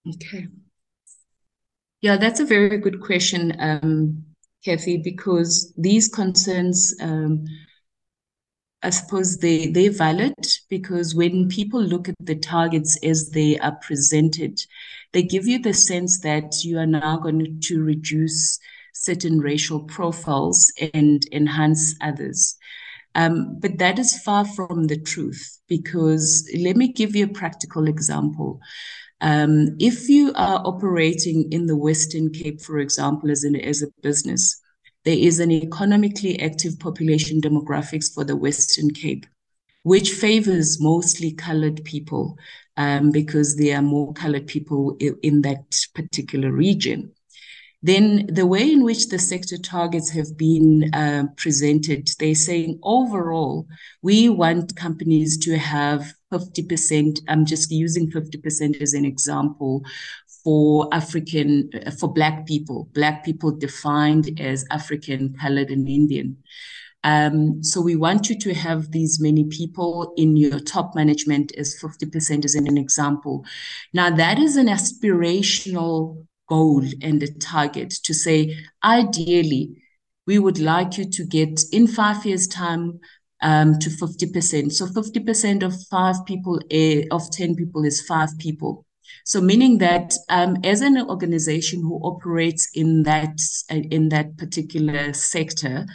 Okay. 0.08 0.48
Yeah, 2.02 2.18
that's 2.18 2.40
a 2.40 2.46
very 2.46 2.78
good 2.78 3.02
question, 3.02 3.56
um, 3.60 4.24
Kathy, 4.64 4.98
because 4.98 5.74
these 5.78 6.08
concerns 6.08 6.94
um, 7.02 7.46
I 8.84 8.92
suppose 8.92 9.38
they 9.38 9.68
they're 9.68 9.92
valid 9.92 10.36
because 10.70 11.16
when 11.16 11.50
people 11.50 11.82
look 11.82 12.08
at 12.08 12.16
the 12.20 12.36
targets 12.36 12.98
as 13.04 13.32
they 13.32 13.58
are 13.60 13.76
presented, 13.82 14.60
they 15.14 15.24
give 15.24 15.48
you 15.48 15.60
the 15.60 15.74
sense 15.74 16.20
that 16.22 16.64
you 16.64 16.78
are 16.78 16.86
now 16.86 17.18
going 17.18 17.60
to 17.62 17.84
reduce 17.84 18.60
certain 18.94 19.40
racial 19.40 19.82
profiles 19.82 20.72
and 20.94 21.24
enhance 21.32 21.96
others. 22.02 22.56
Um, 23.16 23.58
but 23.60 23.80
that 23.80 23.98
is 23.98 24.22
far 24.22 24.46
from 24.46 24.86
the 24.86 25.00
truth 25.00 25.60
because 25.68 26.48
let 26.56 26.76
me 26.76 26.94
give 26.94 27.16
you 27.16 27.26
a 27.26 27.40
practical 27.40 27.88
example. 27.88 28.60
Um, 29.22 29.76
if 29.80 30.08
you 30.08 30.34
are 30.36 30.62
operating 30.64 31.52
in 31.52 31.66
the 31.66 31.76
Western 31.76 32.32
Cape, 32.32 32.62
for 32.62 32.78
example, 32.78 33.32
as, 33.32 33.44
an, 33.44 33.56
as 33.56 33.82
a 33.82 33.88
business, 34.04 34.62
there 35.08 35.18
is 35.18 35.40
an 35.40 35.52
economically 35.52 36.38
active 36.42 36.78
population 36.80 37.40
demographics 37.40 38.14
for 38.14 38.26
the 38.26 38.36
Western 38.36 38.90
Cape. 38.92 39.26
which 39.84 40.12
favors 40.12 40.82
mostly 40.82 41.32
colored 41.32 41.82
people 41.86 42.38
um, 42.76 43.10
because 43.10 43.56
there 43.56 43.78
are 43.78 43.82
more 43.82 44.12
colored 44.12 44.46
people 44.46 44.98
in, 45.00 45.42
that 45.44 45.64
particular 45.96 46.52
region. 46.52 47.10
Then 47.82 48.26
the 48.28 48.46
way 48.46 48.70
in 48.70 48.84
which 48.84 49.08
the 49.08 49.18
sector 49.18 49.58
targets 49.58 50.10
have 50.10 50.36
been 50.36 50.94
uh, 50.94 51.28
presented, 51.38 52.10
they're 52.20 52.36
saying 52.36 52.80
overall, 52.84 53.66
we 54.02 54.28
want 54.28 54.76
companies 54.76 55.38
to 55.46 55.58
have 55.58 56.14
50%. 56.34 57.22
I'm 57.30 57.46
just 57.46 57.72
using 57.72 58.12
50% 58.12 58.82
as 58.82 58.94
an 58.94 59.06
example 59.06 59.86
for 60.48 60.88
African, 60.94 61.70
for 62.00 62.08
Black 62.14 62.46
people, 62.48 62.88
Black 62.94 63.26
people 63.26 63.52
defined 63.52 64.40
as 64.40 64.64
African, 64.72 65.36
colored, 65.38 65.70
and 65.70 65.90
Indian. 65.90 66.38
Um, 67.04 67.62
so 67.62 67.82
we 67.82 67.98
want 67.98 68.30
you 68.30 68.40
to 68.40 68.54
have 68.54 68.94
these 68.94 69.20
many 69.20 69.44
people 69.44 70.14
in 70.16 70.38
your 70.38 70.62
top 70.62 70.96
management 70.96 71.52
as 71.58 71.78
50% 71.84 72.46
as 72.46 72.56
an 72.56 72.78
example. 72.78 73.44
Now 73.94 74.10
that 74.10 74.40
is 74.40 74.56
an 74.56 74.68
aspirational 74.68 76.26
goal 76.48 76.86
and 77.02 77.22
a 77.22 77.34
target 77.40 77.90
to 78.06 78.14
say, 78.14 78.56
ideally, 78.86 79.84
we 80.28 80.40
would 80.40 80.60
like 80.60 80.98
you 80.98 81.10
to 81.10 81.26
get 81.26 81.60
in 81.74 81.88
five 81.88 82.26
years' 82.26 82.48
time 82.48 83.02
um, 83.42 83.78
to 83.80 83.90
50%. 83.90 84.72
So 84.72 84.86
50% 84.86 85.64
of 85.64 85.76
five 85.92 86.26
people, 86.26 86.62
uh, 86.72 87.02
of 87.14 87.30
10 87.32 87.58
people 87.58 87.84
is 87.84 88.00
five 88.00 88.30
people. 88.40 88.86
So 89.26 89.42
meaning 89.42 89.78
that 89.80 90.14
um, 90.30 90.58
as 90.64 90.82
an 90.82 90.98
organization 90.98 91.82
who 91.82 92.00
operates 92.04 92.70
in 92.74 93.04
that 93.04 93.40
in 93.70 94.10
that 94.10 94.38
particular 94.38 95.14
sector, 95.14 95.86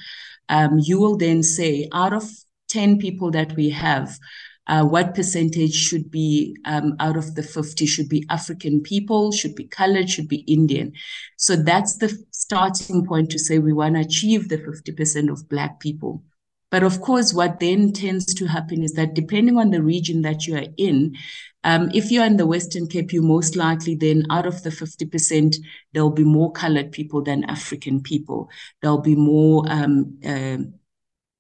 um, 0.49 0.79
you 0.79 1.01
will 1.01 1.17
then 1.17 1.43
say 1.43 1.89
out 1.93 2.13
of 2.13 2.31
10 2.69 2.99
people 2.99 3.31
that 3.31 3.55
we 3.55 3.71
have, 3.71 4.19
uh, 4.67 4.85
what 4.85 5.15
percentage 5.15 5.75
should 5.75 6.11
be 6.11 6.57
um, 6.65 6.95
out 7.01 7.17
of 7.17 7.35
the 7.35 7.43
50 7.43 7.85
should 7.87 8.09
be 8.09 8.25
African 8.31 8.81
people, 8.81 9.33
should 9.33 9.55
be 9.55 9.65
colored, 9.65 10.09
should 10.09 10.29
be 10.29 10.45
Indian. 10.47 10.93
So 11.37 11.57
that's 11.57 11.97
the 11.97 12.17
starting 12.31 13.05
point 13.05 13.31
to 13.31 13.39
say 13.39 13.59
we 13.59 13.73
want 13.73 13.97
to 13.97 14.01
achieve 14.01 14.49
the 14.49 14.59
50% 14.59 15.31
of 15.31 15.49
Black 15.49 15.81
people. 15.81 16.23
But 16.71 16.85
of 16.85 17.01
course, 17.03 17.35
what 17.35 17.61
then 17.61 17.93
tends 17.93 18.33
to 18.35 18.47
happen 18.47 18.83
is 18.83 18.95
that 18.95 19.15
depending 19.15 19.59
on 19.59 19.71
the 19.71 19.83
region 19.83 20.23
that 20.23 20.47
you 20.47 20.57
are 20.57 20.69
in, 20.79 21.17
um, 21.65 21.91
if 21.95 22.11
you're 22.11 22.25
in 22.25 22.37
the 22.37 22.47
Western 22.47 22.87
Cape, 22.89 23.13
you 23.13 23.23
most 23.23 23.57
likely 23.57 23.95
then 23.95 24.25
out 24.31 24.47
of 24.47 24.63
the 24.63 24.71
50%, 24.71 25.57
there'll 25.93 26.11
be 26.11 26.25
more 26.25 26.51
colored 26.53 26.93
people 26.93 27.23
than 27.23 27.45
African 27.45 28.03
people. 28.03 28.51
There'll 28.81 29.01
be 29.01 29.15
more 29.15 29.65
um, 29.69 30.19
uh, 30.27 30.59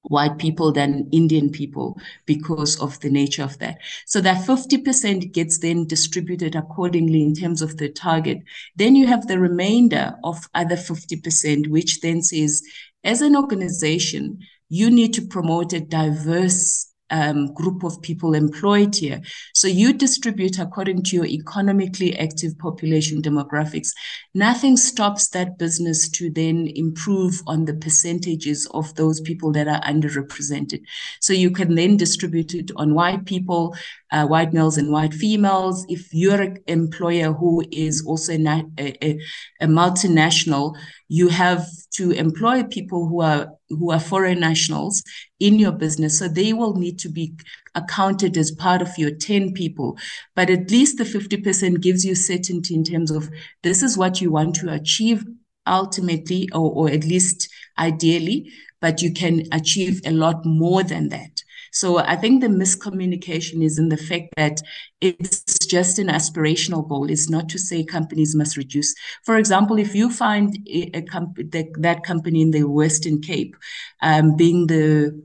white 0.02 0.38
people 0.38 0.72
than 0.72 1.08
Indian 1.12 1.50
people 1.50 1.98
because 2.26 2.78
of 2.80 2.98
the 3.00 3.10
nature 3.10 3.42
of 3.42 3.58
that. 3.58 3.78
So 4.06 4.20
that 4.20 4.46
50% 4.46 5.32
gets 5.32 5.58
then 5.58 5.86
distributed 5.86 6.54
accordingly 6.54 7.22
in 7.22 7.34
terms 7.34 7.62
of 7.62 7.76
the 7.76 7.88
target. 7.88 8.42
Then 8.76 8.94
you 8.96 9.06
have 9.06 9.26
the 9.26 9.38
remainder 9.38 10.14
of 10.22 10.48
other 10.54 10.76
50%, 10.76 11.68
which 11.68 12.00
then 12.00 12.22
says, 12.22 12.62
as 13.04 13.22
an 13.22 13.36
organization, 13.36 14.38
you 14.68 14.90
need 14.90 15.14
to 15.14 15.22
promote 15.22 15.72
a 15.72 15.80
diverse 15.80 16.91
um, 17.12 17.52
group 17.54 17.84
of 17.84 18.00
people 18.02 18.34
employed 18.34 18.96
here. 18.96 19.20
So 19.54 19.68
you 19.68 19.92
distribute 19.92 20.58
according 20.58 21.04
to 21.04 21.16
your 21.16 21.26
economically 21.26 22.18
active 22.18 22.58
population 22.58 23.22
demographics. 23.22 23.90
Nothing 24.34 24.78
stops 24.78 25.28
that 25.28 25.58
business 25.58 26.08
to 26.10 26.30
then 26.30 26.66
improve 26.74 27.42
on 27.46 27.66
the 27.66 27.74
percentages 27.74 28.66
of 28.72 28.94
those 28.94 29.20
people 29.20 29.52
that 29.52 29.68
are 29.68 29.80
underrepresented. 29.82 30.80
So 31.20 31.34
you 31.34 31.50
can 31.50 31.74
then 31.74 31.98
distribute 31.98 32.54
it 32.54 32.70
on 32.76 32.94
white 32.94 33.26
people, 33.26 33.76
uh, 34.10 34.26
white 34.26 34.54
males 34.54 34.78
and 34.78 34.90
white 34.90 35.12
females. 35.12 35.84
If 35.88 36.14
you're 36.14 36.40
an 36.40 36.58
employer 36.66 37.32
who 37.32 37.62
is 37.70 38.06
also 38.06 38.32
a, 38.32 38.64
a, 38.78 39.18
a 39.60 39.66
multinational, 39.66 40.76
you 41.08 41.28
have 41.28 41.66
to 41.96 42.12
employ 42.12 42.62
people 42.64 43.06
who 43.06 43.20
are 43.20 43.52
who 43.68 43.90
are 43.90 44.00
foreign 44.00 44.40
nationals 44.40 45.02
in 45.40 45.58
your 45.58 45.72
business 45.72 46.18
so 46.18 46.28
they 46.28 46.52
will 46.52 46.74
need 46.74 46.98
to 46.98 47.08
be 47.08 47.34
accounted 47.74 48.36
as 48.36 48.50
part 48.50 48.82
of 48.82 48.96
your 48.98 49.10
10 49.10 49.52
people 49.52 49.96
but 50.34 50.50
at 50.50 50.70
least 50.70 50.98
the 50.98 51.04
50% 51.04 51.80
gives 51.80 52.04
you 52.04 52.14
certainty 52.14 52.74
in 52.74 52.84
terms 52.84 53.10
of 53.10 53.30
this 53.62 53.82
is 53.82 53.96
what 53.96 54.20
you 54.20 54.30
want 54.30 54.54
to 54.56 54.72
achieve 54.72 55.24
ultimately 55.66 56.48
or, 56.52 56.72
or 56.72 56.90
at 56.90 57.04
least 57.04 57.48
ideally 57.78 58.50
but 58.80 59.00
you 59.00 59.12
can 59.12 59.44
achieve 59.52 60.00
a 60.04 60.10
lot 60.10 60.44
more 60.44 60.82
than 60.82 61.08
that 61.08 61.42
so 61.72 61.96
I 61.96 62.16
think 62.16 62.42
the 62.42 62.48
miscommunication 62.48 63.64
is 63.64 63.78
in 63.78 63.88
the 63.88 63.96
fact 63.96 64.34
that 64.36 64.60
it's 65.00 65.58
just 65.66 65.98
an 65.98 66.08
aspirational 66.08 66.86
goal. 66.86 67.10
It's 67.10 67.30
not 67.30 67.48
to 67.48 67.58
say 67.58 67.82
companies 67.82 68.36
must 68.36 68.58
reduce. 68.58 68.94
For 69.24 69.38
example, 69.38 69.78
if 69.78 69.94
you 69.94 70.10
find 70.10 70.54
a, 70.68 70.98
a 70.98 71.02
comp- 71.02 71.50
that, 71.50 71.68
that 71.78 72.04
company 72.04 72.42
in 72.42 72.50
the 72.50 72.64
Western 72.64 73.22
Cape 73.22 73.56
um, 74.02 74.36
being 74.36 74.66
the 74.66 75.18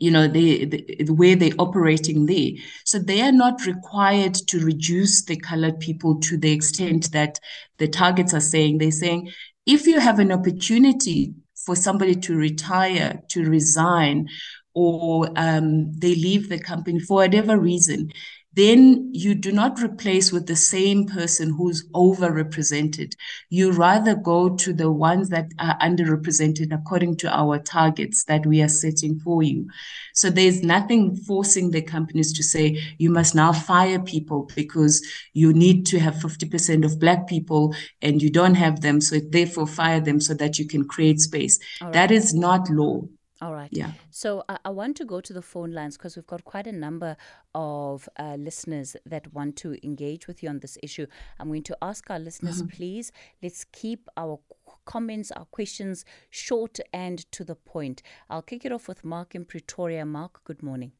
you 0.00 0.10
know 0.10 0.28
the, 0.28 0.64
the, 0.64 1.12
way 1.12 1.34
they're 1.34 1.50
operating 1.58 2.26
there. 2.26 2.50
So 2.84 2.98
they 2.98 3.22
are 3.22 3.32
not 3.32 3.66
required 3.66 4.34
to 4.48 4.64
reduce 4.64 5.24
the 5.24 5.36
colored 5.36 5.80
people 5.80 6.20
to 6.20 6.36
the 6.36 6.52
extent 6.52 7.12
that 7.12 7.38
the 7.78 7.88
targets 7.88 8.34
are 8.34 8.40
saying. 8.40 8.78
They're 8.78 8.90
saying 8.90 9.30
if 9.66 9.86
you 9.86 10.00
have 10.00 10.18
an 10.18 10.32
opportunity 10.32 11.34
for 11.54 11.74
somebody 11.74 12.14
to 12.14 12.36
retire 12.36 13.20
to 13.28 13.44
resign 13.48 14.28
or 14.74 15.28
um, 15.36 15.90
they 15.98 16.14
leave 16.14 16.48
the 16.48 16.58
company 16.58 17.00
for 17.00 17.16
whatever 17.16 17.58
reason, 17.58 18.10
then 18.56 19.10
you 19.12 19.34
do 19.34 19.52
not 19.52 19.82
replace 19.82 20.32
with 20.32 20.46
the 20.46 20.56
same 20.56 21.06
person 21.06 21.52
who's 21.54 21.86
overrepresented. 21.90 23.12
You 23.50 23.70
rather 23.70 24.14
go 24.14 24.56
to 24.56 24.72
the 24.72 24.90
ones 24.90 25.28
that 25.28 25.52
are 25.58 25.78
underrepresented 25.78 26.72
according 26.72 27.18
to 27.18 27.28
our 27.28 27.58
targets 27.58 28.24
that 28.24 28.46
we 28.46 28.62
are 28.62 28.68
setting 28.68 29.20
for 29.20 29.42
you. 29.42 29.68
So 30.14 30.30
there's 30.30 30.62
nothing 30.62 31.14
forcing 31.14 31.70
the 31.70 31.82
companies 31.82 32.32
to 32.32 32.42
say 32.42 32.82
you 32.96 33.10
must 33.10 33.34
now 33.34 33.52
fire 33.52 34.00
people 34.00 34.50
because 34.56 35.06
you 35.34 35.52
need 35.52 35.84
to 35.88 35.98
have 35.98 36.14
50% 36.14 36.86
of 36.86 36.98
black 36.98 37.28
people 37.28 37.74
and 38.00 38.22
you 38.22 38.30
don't 38.30 38.54
have 38.54 38.80
them. 38.80 39.02
So 39.02 39.18
therefore 39.20 39.66
fire 39.66 40.00
them 40.00 40.18
so 40.18 40.32
that 40.32 40.58
you 40.58 40.66
can 40.66 40.88
create 40.88 41.20
space. 41.20 41.58
Right. 41.82 41.92
That 41.92 42.10
is 42.10 42.32
not 42.32 42.70
law. 42.70 43.02
All 43.42 43.52
right. 43.52 43.68
Yeah. 43.70 43.92
So 44.10 44.44
I, 44.48 44.58
I 44.64 44.70
want 44.70 44.96
to 44.96 45.04
go 45.04 45.20
to 45.20 45.32
the 45.32 45.42
phone 45.42 45.72
lines 45.72 45.98
because 45.98 46.16
we've 46.16 46.26
got 46.26 46.44
quite 46.44 46.66
a 46.66 46.72
number 46.72 47.16
of 47.54 48.08
uh, 48.18 48.36
listeners 48.36 48.96
that 49.04 49.32
want 49.34 49.56
to 49.56 49.76
engage 49.84 50.26
with 50.26 50.42
you 50.42 50.48
on 50.48 50.60
this 50.60 50.78
issue. 50.82 51.06
I'm 51.38 51.48
going 51.48 51.62
to 51.64 51.76
ask 51.82 52.08
our 52.10 52.18
listeners, 52.18 52.62
mm-hmm. 52.62 52.74
please, 52.74 53.12
let's 53.42 53.64
keep 53.64 54.08
our 54.16 54.38
comments, 54.86 55.30
our 55.32 55.44
questions 55.46 56.04
short 56.30 56.78
and 56.94 57.30
to 57.32 57.44
the 57.44 57.54
point. 57.54 58.02
I'll 58.30 58.42
kick 58.42 58.64
it 58.64 58.72
off 58.72 58.88
with 58.88 59.04
Mark 59.04 59.34
in 59.34 59.44
Pretoria. 59.44 60.06
Mark, 60.06 60.42
good 60.44 60.62
morning. 60.62 60.92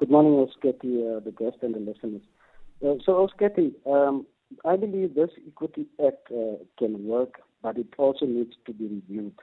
Good 0.00 0.10
morning, 0.10 0.32
Osketi, 0.32 1.16
uh, 1.16 1.20
the 1.20 1.30
guest 1.38 1.58
and 1.62 1.74
the 1.74 1.78
listeners. 1.78 2.22
Uh, 2.82 2.94
so, 3.04 3.28
Osketi, 3.28 3.74
um, 3.86 4.26
I 4.64 4.76
believe 4.76 5.14
this 5.14 5.30
Equity 5.46 5.86
Act 6.04 6.28
uh, 6.32 6.56
can 6.78 7.06
work, 7.06 7.34
but 7.62 7.76
it 7.76 7.88
also 7.98 8.24
needs 8.26 8.54
to 8.66 8.72
be 8.72 8.86
reviewed. 8.86 9.34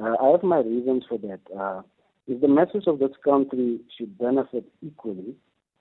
Uh, 0.00 0.14
I 0.22 0.30
have 0.32 0.42
my 0.42 0.58
reasons 0.58 1.04
for 1.08 1.18
that. 1.18 1.40
Uh, 1.58 1.82
if 2.26 2.40
the 2.40 2.48
masses 2.48 2.84
of 2.86 2.98
this 2.98 3.12
country 3.24 3.80
should 3.96 4.18
benefit 4.18 4.64
equally, 4.82 5.34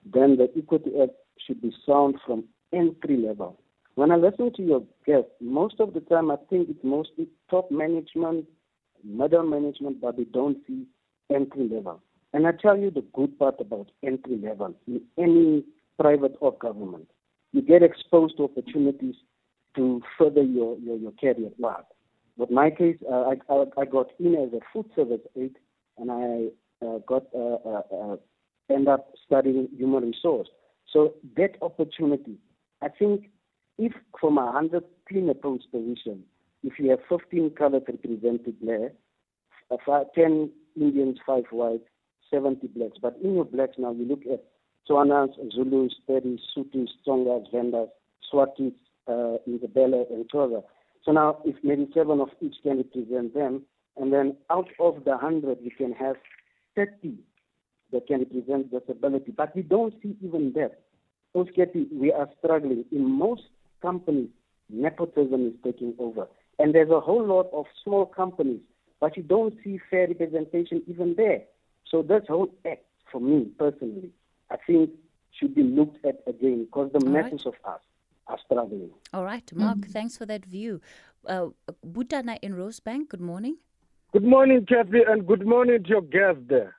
then 0.06 0.38
the 0.38 0.48
Equity 0.56 0.92
Act 1.02 1.14
should 1.46 1.62
be 1.62 1.74
sound 1.86 2.16
from 2.26 2.46
entry 2.72 3.18
level. 3.18 3.60
When 3.96 4.12
I 4.12 4.16
listen 4.16 4.54
to 4.54 4.62
your 4.62 4.84
guest, 5.06 5.28
most 5.42 5.80
of 5.80 5.94
the 5.94 6.02
time 6.02 6.30
I 6.30 6.36
think 6.50 6.70
it's 6.70 6.84
mostly 6.84 7.28
top 7.50 7.72
management, 7.72 8.46
middle 9.04 9.44
management, 9.44 10.02
but 10.02 10.18
they 10.18 10.26
don't 10.26 10.58
see 10.68 10.86
entry 11.34 11.68
level. 11.70 12.02
And 12.34 12.46
I 12.46 12.52
tell 12.52 12.78
you 12.78 12.92
the 12.92 13.06
good 13.14 13.40
part 13.40 13.56
about 13.60 13.92
entry 14.04 14.38
level 14.38 14.76
in 14.88 15.02
any 15.18 15.64
private 15.98 16.36
or 16.42 16.52
government. 16.54 17.10
You 17.54 17.62
get 17.62 17.84
exposed 17.84 18.38
to 18.38 18.44
opportunities 18.44 19.16
to 19.78 20.02
further 20.18 20.44
your, 20.44 20.78
your, 20.80 20.98
your 20.98 21.14
career 21.14 21.50
path. 21.62 21.86
But 22.38 22.52
my 22.52 22.70
case, 22.70 22.98
uh, 23.10 23.32
I, 23.32 23.36
I, 23.50 23.64
I 23.78 23.86
got 23.86 24.08
in 24.20 24.36
as 24.36 24.52
a 24.54 24.60
food 24.74 24.90
service 24.96 25.22
aide, 25.36 25.58
and 25.98 26.12
I 26.12 26.86
uh, 26.86 27.00
got 27.08 27.24
uh, 27.34 27.58
uh, 27.66 27.82
uh, 27.94 28.16
end 28.70 28.88
up 28.88 29.14
studying 29.26 29.70
human 29.76 30.04
resource. 30.04 30.50
So 30.92 31.14
that 31.38 31.56
opportunity, 31.62 32.38
I 32.82 32.90
think, 32.90 33.30
if 33.78 33.94
from 34.20 34.38
a 34.38 34.52
hundred 34.52 34.84
clean 35.08 35.30
approach 35.30 35.64
position, 35.72 36.24
if 36.64 36.80
you 36.80 36.90
have 36.90 37.00
15 37.08 37.52
colors 37.52 37.84
represented 37.88 38.56
there, 38.62 38.92
uh, 39.72 39.78
five, 39.86 40.08
10 40.16 40.50
Indians, 40.80 41.18
five 41.26 41.44
whites, 41.52 41.86
70 42.32 42.68
blacks. 42.68 42.98
But 43.02 43.18
in 43.24 43.36
your 43.36 43.46
blacks 43.46 43.76
now, 43.78 43.92
you 43.92 44.06
look 44.06 44.22
at 44.32 44.44
Tswanas, 44.90 45.30
Zulus, 45.54 45.94
Pedis, 46.10 46.40
Sothos, 46.56 46.90
Tongas, 47.06 47.48
Vendas, 47.54 47.90
Swatis, 48.32 48.74
uh, 49.08 49.38
Ndebele, 49.48 50.12
and 50.12 50.30
Xhosa. 50.30 50.64
So 51.06 51.12
now, 51.12 51.38
if 51.46 51.56
maybe 51.64 51.88
seven 51.94 52.20
of 52.20 52.30
each 52.42 52.56
can 52.64 52.78
represent 52.78 53.34
them, 53.36 53.62
and 53.96 54.12
then 54.12 54.36
out 54.50 54.70
of 54.80 55.06
the 55.06 55.18
hundred, 55.18 55.60
we 55.64 55.70
can 55.70 55.94
have 55.94 56.16
30 56.76 57.16
that 57.92 58.08
can 58.08 58.20
represent 58.20 58.72
disability. 58.72 59.32
But 59.32 59.56
we 59.56 59.62
don't 59.62 59.94
see 60.02 60.18
even 60.22 60.54
that. 60.54 60.82
Osketi, 61.36 61.86
we 61.94 62.12
are 62.12 62.28
struggling. 62.40 62.86
In 62.92 63.10
most 63.10 63.44
companies, 63.82 64.30
nepotism 64.70 65.48
is 65.48 65.54
taking 65.64 65.94
over. 66.00 66.28
And 66.58 66.74
there's 66.74 66.90
a 66.90 67.00
whole 67.00 67.26
lot 67.26 67.50
of 67.54 67.66
small 67.84 68.06
companies, 68.06 68.62
but 69.00 69.16
you 69.16 69.24
don't 69.24 69.54
see 69.64 69.80
fair 69.90 70.08
representation 70.08 70.82
even 70.88 71.16
there. 71.16 71.44
So 71.90 72.02
this 72.02 72.24
whole 72.28 72.50
act, 72.66 72.86
for 73.12 73.22
me 73.22 73.52
personally, 73.60 74.10
I 74.50 74.56
think 74.66 74.90
should 75.40 75.54
be 75.54 75.64
looked 75.64 76.04
at 76.06 76.22
again 76.28 76.66
because 76.66 76.92
the 76.94 77.00
All 77.00 77.06
right. 77.06 77.46
of 77.46 77.74
us 77.74 77.82
are 78.28 78.40
struggling. 78.46 78.92
All 79.14 79.24
right, 79.24 79.50
Mark, 79.54 79.78
mm-hmm. 79.78 79.92
thanks 79.92 80.18
for 80.18 80.26
that 80.26 80.46
view. 80.46 80.82
Uh, 81.28 81.48
Butana 81.86 82.38
in 82.42 82.54
Rosebank, 82.54 83.10
good 83.10 83.22
morning. 83.22 83.58
Good 84.14 84.24
morning, 84.24 84.66
Kathy, 84.68 85.02
and 85.08 85.28
good 85.28 85.46
morning 85.46 85.84
to 85.84 85.90
your 85.90 86.02
guest 86.02 86.48
there. 86.48 86.76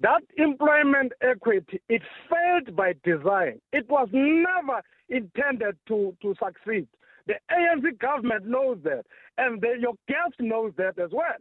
That 0.00 0.22
employment 0.36 1.12
equity, 1.20 1.80
it 1.88 2.02
failed 2.28 2.74
by 2.74 2.94
design. 3.04 3.60
It 3.72 3.88
was 3.88 4.08
never 4.12 4.82
intended 5.08 5.76
to, 5.88 6.16
to 6.22 6.34
succeed. 6.42 6.88
The 7.26 7.34
ANC 7.50 7.98
government 7.98 8.46
knows 8.46 8.78
that, 8.84 9.04
and 9.38 9.60
the, 9.60 9.76
your 9.78 9.94
guest 10.08 10.34
knows 10.40 10.72
that 10.78 10.98
as 10.98 11.10
well. 11.12 11.36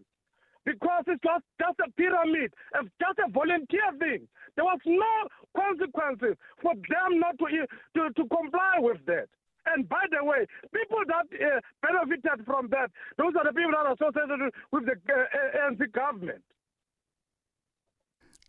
It's 1.10 1.22
just, 1.26 1.46
just 1.58 1.80
a 1.82 1.90
pyramid, 1.98 2.54
just 3.02 3.18
a 3.18 3.30
volunteer 3.32 3.90
thing. 3.98 4.28
There 4.56 4.66
was 4.66 4.80
no 4.86 5.14
consequences 5.58 6.38
for 6.62 6.74
them 6.76 7.20
not 7.20 7.38
to, 7.40 7.48
to, 7.50 8.02
to 8.14 8.24
comply 8.30 8.78
with 8.78 9.02
that. 9.08 9.28
And 9.66 9.88
by 9.90 10.06
the 10.10 10.24
way, 10.24 10.46
people 10.74 11.02
that 11.08 11.26
uh, 11.34 11.60
benefited 11.82 12.46
from 12.46 12.70
that, 12.70 12.92
those 13.18 13.34
are 13.38 13.46
the 13.46 13.54
people 13.54 13.72
that 13.74 13.86
are 13.86 13.98
associated 13.98 14.54
with 14.72 14.86
the 14.86 14.96
uh, 15.10 15.70
ANC 15.70 15.92
government 15.92 16.42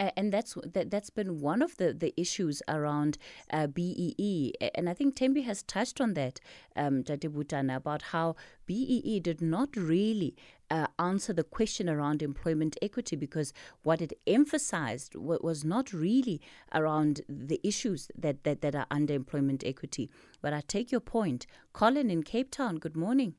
and 0.00 0.32
that's 0.32 0.56
that, 0.64 0.90
that's 0.90 1.10
been 1.10 1.40
one 1.40 1.60
of 1.60 1.76
the, 1.76 1.92
the 1.92 2.14
issues 2.16 2.62
around 2.68 3.18
uh, 3.52 3.66
BEE. 3.66 4.54
And 4.74 4.88
I 4.88 4.94
think 4.94 5.16
Thembi 5.16 5.44
has 5.44 5.62
touched 5.62 6.00
on 6.00 6.14
that, 6.14 6.40
um, 6.74 7.02
Butana, 7.02 7.76
about 7.76 8.02
how 8.02 8.36
BEE 8.66 9.20
did 9.20 9.42
not 9.42 9.76
really 9.76 10.34
uh, 10.70 10.86
answer 10.98 11.32
the 11.32 11.44
question 11.44 11.88
around 11.88 12.22
employment 12.22 12.76
equity 12.80 13.16
because 13.16 13.52
what 13.82 14.00
it 14.00 14.12
emphasized 14.26 15.14
was 15.16 15.64
not 15.64 15.92
really 15.92 16.40
around 16.72 17.20
the 17.28 17.60
issues 17.62 18.10
that, 18.16 18.44
that, 18.44 18.62
that 18.62 18.74
are 18.74 18.86
under 18.90 19.12
employment 19.12 19.64
equity. 19.66 20.08
But 20.40 20.54
I 20.54 20.62
take 20.66 20.90
your 20.90 21.00
point. 21.00 21.46
Colin 21.72 22.10
in 22.10 22.22
Cape 22.22 22.50
Town, 22.50 22.76
good 22.76 22.96
morning. 22.96 23.34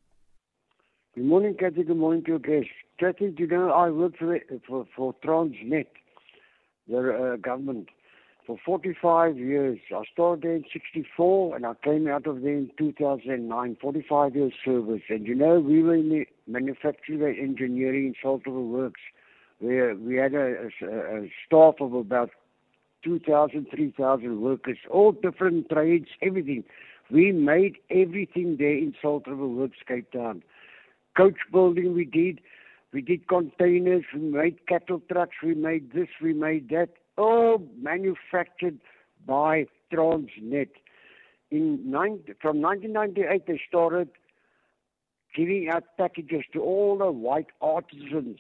Good 1.16 1.26
morning, 1.26 1.56
Kathy. 1.60 1.84
Good 1.84 1.98
morning 1.98 2.24
to 2.26 2.32
your 2.32 2.40
guests. 2.40 2.72
Kathy, 3.00 3.34
you 3.38 3.48
know, 3.48 3.72
I 3.72 3.90
work 3.90 4.18
for, 4.18 4.40
for, 4.68 4.86
for 4.96 5.16
Transnet 5.26 5.88
the 6.92 7.34
uh, 7.34 7.36
government 7.38 7.88
for 8.46 8.58
45 8.66 9.38
years. 9.38 9.80
I 9.96 10.04
started 10.12 10.44
there 10.44 10.56
in 10.56 10.66
64 10.72 11.56
and 11.56 11.66
I 11.66 11.74
came 11.84 12.08
out 12.08 12.28
of 12.28 12.42
there 12.42 12.54
in 12.54 12.72
2009, 12.78 13.78
45 13.82 14.36
years 14.36 14.54
service. 14.64 15.02
And 15.10 15.26
you 15.26 15.36
know, 15.36 15.60
we 15.60 15.82
were 15.82 15.96
in 15.96 16.10
the 16.10 16.26
manufacturing 16.48 17.38
engineering 17.40 18.08
in 18.08 18.16
Salt 18.22 18.44
River 18.46 18.62
Works 18.62 19.02
where 19.60 19.96
we 19.96 20.16
had 20.16 20.34
a, 20.34 20.70
a, 20.82 20.88
a 20.88 21.32
staff 21.46 21.76
of 21.80 21.94
about 21.94 22.32
2,000, 23.04 23.68
3,000 23.74 24.42
workers, 24.42 24.78
all 24.90 25.12
different 25.12 25.70
trades, 25.70 26.08
everything. 26.22 26.64
We 27.12 27.32
made 27.32 27.78
everything 27.90 28.58
there 28.58 28.78
in 28.78 28.96
Salt 29.02 29.28
River 29.28 29.48
Works, 29.48 29.78
Cape 29.88 30.12
Town. 30.12 30.44
Coach 31.16 31.38
building 31.52 31.94
we 31.94 32.06
did. 32.06 32.40
We 32.94 33.02
did 33.02 33.28
containers, 33.28 34.04
we 34.14 34.20
made 34.20 34.68
cattle 34.68 35.02
trucks, 35.12 35.38
we 35.42 35.56
made 35.56 35.94
this, 35.94 36.10
we 36.22 36.34
made 36.34 36.70
that, 36.70 36.90
all 37.18 37.66
manufactured 37.82 38.80
by 39.26 39.68
Transnet. 39.94 40.70
In 41.52 41.90
nine, 41.90 42.20
from 42.42 42.62
1998, 42.62 43.48
they 43.48 43.62
started 43.68 44.10
giving 45.36 45.70
out 45.72 45.84
packages 45.98 46.44
to 46.54 46.62
all 46.62 46.98
the 46.98 47.12
white 47.12 47.48
artisans, 47.62 48.40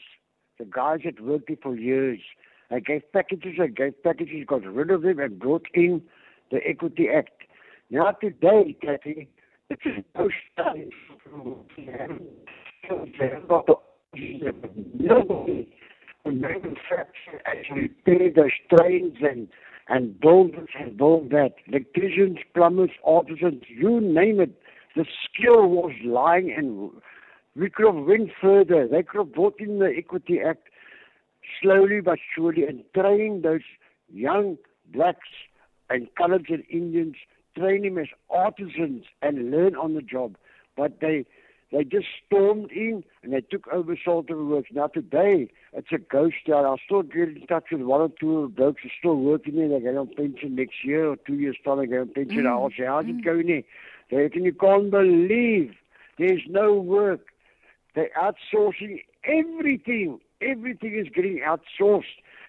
the 0.59 0.65
guys 0.65 0.99
that 1.05 1.21
worked 1.21 1.47
there 1.47 1.57
for 1.61 1.75
years. 1.75 2.19
They 2.69 2.81
gave 2.81 3.09
packages, 3.13 3.53
they 3.57 3.67
gave 3.69 4.03
packages, 4.03 4.45
got 4.47 4.65
rid 4.65 4.91
of 4.91 5.01
them, 5.01 5.19
and 5.19 5.39
brought 5.39 5.67
in 5.73 6.01
the 6.51 6.59
Equity 6.67 7.07
Act. 7.09 7.43
Now 7.89 8.11
today, 8.11 8.75
Kathy, 8.81 9.29
it's 9.69 9.85
a 9.85 10.03
no 10.17 10.29
study. 10.53 10.89
Nobody 14.13 15.69
who 16.23 16.31
manufacture 16.31 17.41
actually 17.45 17.87
pay 18.05 18.29
those 18.29 18.51
trains 18.69 19.17
and 19.21 19.47
and 19.87 20.19
builders 20.19 20.69
and 20.79 20.97
build 20.97 21.31
that. 21.31 21.55
Electricians, 21.67 22.37
plumbers, 22.53 22.91
artisans, 23.05 23.63
you 23.67 23.99
name 23.99 24.39
it. 24.39 24.61
The 24.95 25.05
skill 25.23 25.67
was 25.67 25.91
lying 26.03 26.53
and 26.55 26.91
we 27.55 27.69
could 27.69 27.85
have 27.87 28.05
went 28.05 28.31
further. 28.39 28.87
They 28.87 29.03
could 29.03 29.17
have 29.19 29.33
brought 29.33 29.59
in 29.59 29.79
the 29.79 29.93
Equity 29.97 30.39
Act 30.39 30.67
slowly 31.61 32.01
but 32.01 32.19
surely 32.35 32.63
and 32.65 32.83
train 32.93 33.41
those 33.41 33.61
young 34.11 34.57
blacks 34.93 35.27
and 35.89 36.07
coloreds 36.19 36.53
and 36.53 36.63
Indians, 36.69 37.15
train 37.57 37.83
them 37.83 37.97
as 37.97 38.07
artisans 38.29 39.03
and 39.21 39.51
learn 39.51 39.75
on 39.75 39.93
the 39.95 40.01
job. 40.01 40.37
But 40.77 40.99
they 41.01 41.25
they 41.71 41.83
just 41.85 42.07
stormed 42.25 42.71
in 42.71 43.03
and 43.23 43.31
they 43.33 43.41
took 43.41 43.67
over 43.69 43.97
Salter 44.03 44.43
Works. 44.43 44.69
Now 44.73 44.87
today, 44.87 45.49
it's 45.73 45.91
a 45.93 45.97
ghost 45.97 46.35
town. 46.45 46.65
I'll 46.65 46.79
still 46.83 47.03
get 47.03 47.29
in 47.29 47.47
touch 47.47 47.65
with 47.71 47.81
one 47.81 48.01
or 48.01 48.09
two 48.19 48.39
of 48.39 48.51
the 48.51 48.55
blokes 48.55 48.81
who 48.83 48.89
are 48.89 48.91
still 48.99 49.15
working 49.15 49.55
there. 49.55 49.69
They 49.69 49.85
go 49.85 50.01
on 50.01 50.07
pension 50.07 50.55
next 50.55 50.83
year 50.83 51.07
or 51.07 51.15
two 51.15 51.35
years 51.35 51.55
time. 51.63 51.79
They 51.79 51.87
go 51.87 52.01
on 52.01 52.09
pension. 52.09 52.43
Mm. 52.43 52.49
I'll 52.49 52.69
say, 52.69 52.85
how's 52.85 53.05
mm. 53.05 53.19
it 53.19 53.25
going 53.25 53.47
there? 53.47 53.63
They 54.09 54.17
reckon 54.17 54.43
you 54.43 54.53
can't 54.53 54.91
believe 54.91 55.73
there's 56.17 56.43
no 56.49 56.73
work. 56.73 57.21
They're 57.95 58.11
outsourcing 58.21 59.03
everything. 59.23 60.19
Everything 60.41 60.95
is 60.95 61.07
getting 61.13 61.39
outsourced. 61.39 62.03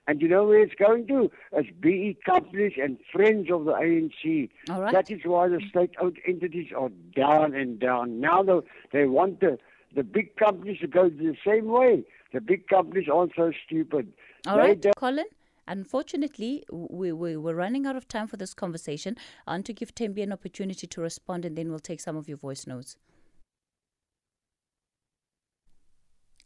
And 0.07 0.21
you 0.21 0.29
know 0.29 0.45
where 0.45 0.61
it's 0.61 0.75
going 0.75 1.07
to? 1.09 1.31
It's 1.53 1.69
BE 1.81 2.19
companies 2.27 2.73
and 2.81 2.99
friends 3.13 3.49
of 3.53 3.65
the 3.67 3.73
ANC. 3.73 4.51
All 4.69 4.83
right. 4.83 4.93
That 4.93 5.11
is 5.11 5.21
why 5.25 5.49
the 5.49 5.61
state-owned 5.69 6.19
entities 6.27 6.73
are 6.77 6.91
down 7.15 7.55
and 7.55 7.79
down. 7.79 8.21
Now 8.21 8.43
they, 8.43 8.59
they 8.93 9.05
want 9.07 9.41
the, 9.41 9.59
the 9.95 10.03
big 10.03 10.35
companies 10.37 10.81
to 10.81 10.89
go 10.89 11.09
the 11.09 11.37
same 11.47 11.69
way. 11.69 12.05
The 12.33 12.41
big 12.41 12.67
companies 12.67 13.09
aren't 13.13 13.33
so 13.37 13.53
stupid. 13.65 14.13
All 14.47 14.57
they 14.57 14.63
right, 14.63 14.87
Colin. 14.97 15.27
Unfortunately, 15.69 16.65
we, 16.73 17.13
we, 17.13 17.37
we're 17.37 17.55
running 17.55 17.87
out 17.87 17.95
of 17.95 18.09
time 18.09 18.27
for 18.27 18.37
this 18.37 18.53
conversation. 18.53 19.17
I 19.47 19.53
want 19.53 19.67
to 19.67 19.73
give 19.73 19.95
Thembi 19.95 20.23
an 20.23 20.33
opportunity 20.33 20.89
to 20.89 21.01
respond 21.01 21.45
and 21.45 21.57
then 21.57 21.71
we'll 21.71 21.79
take 21.79 22.01
some 22.01 22.17
of 22.17 22.29
your 22.29 22.39
voice 22.39 22.67
notes. 22.67 22.97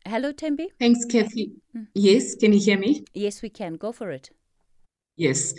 Hello, 0.07 0.33
Thembi. 0.33 0.69
Thanks, 0.79 1.05
Kathy. 1.05 1.51
Hmm. 1.73 1.83
Yes, 1.95 2.37
can 2.37 2.53
you 2.53 2.61
hear 2.61 2.79
me? 2.79 3.05
Yes, 3.13 3.43
we 3.43 3.51
can. 3.51 3.75
Go 3.75 3.91
for 3.91 4.13
it. 4.13 4.31
Yes. 5.17 5.53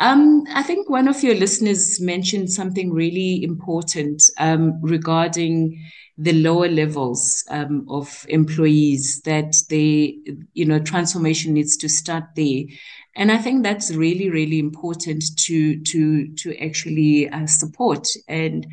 Um, 0.00 0.44
I 0.52 0.64
think 0.64 0.90
one 0.90 1.06
of 1.06 1.22
your 1.22 1.36
listeners 1.36 2.00
mentioned 2.00 2.50
something 2.50 2.92
really 2.92 3.44
important 3.44 4.22
um, 4.38 4.80
regarding 4.82 5.78
the 6.18 6.32
lower 6.32 6.68
levels 6.68 7.44
um, 7.50 7.86
of 7.88 8.26
employees 8.28 9.20
that 9.22 9.54
they, 9.70 10.18
you 10.54 10.64
know, 10.64 10.80
transformation 10.80 11.52
needs 11.52 11.76
to 11.76 11.88
start 11.88 12.24
there. 12.34 12.64
And 13.14 13.30
I 13.30 13.38
think 13.38 13.62
that's 13.62 13.94
really, 13.94 14.28
really 14.28 14.58
important 14.58 15.22
to 15.46 15.80
to 15.80 16.34
to 16.34 16.56
actually 16.56 17.28
uh, 17.28 17.46
support. 17.46 18.08
And 18.26 18.66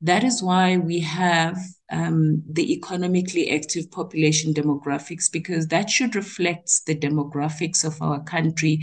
that 0.00 0.24
is 0.24 0.42
why 0.42 0.78
we 0.78 1.00
have 1.00 1.58
um, 1.90 2.42
the 2.48 2.72
economically 2.72 3.50
active 3.50 3.90
population 3.90 4.52
demographics, 4.54 5.30
because 5.30 5.68
that 5.68 5.90
should 5.90 6.14
reflect 6.14 6.70
the 6.86 6.96
demographics 6.96 7.84
of 7.84 8.00
our 8.00 8.22
country 8.22 8.80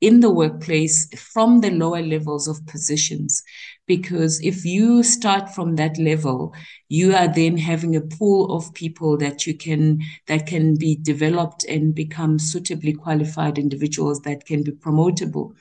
in 0.00 0.20
the 0.20 0.30
workplace 0.30 1.08
from 1.18 1.60
the 1.60 1.70
lower 1.70 2.00
levels 2.00 2.46
of 2.46 2.64
positions. 2.66 3.42
Because 3.86 4.40
if 4.42 4.64
you 4.64 5.02
start 5.02 5.54
from 5.54 5.76
that 5.76 5.98
level, 5.98 6.54
you 6.88 7.14
are 7.14 7.26
then 7.26 7.56
having 7.56 7.96
a 7.96 8.02
pool 8.02 8.54
of 8.54 8.72
people 8.74 9.16
that 9.18 9.46
you 9.46 9.56
can 9.56 10.00
that 10.26 10.46
can 10.46 10.76
be 10.76 10.96
developed 10.96 11.64
and 11.64 11.94
become 11.94 12.38
suitably 12.38 12.92
qualified 12.92 13.58
individuals 13.58 14.20
that 14.20 14.46
can 14.46 14.62
be 14.62 14.72
promotable. 14.72 15.52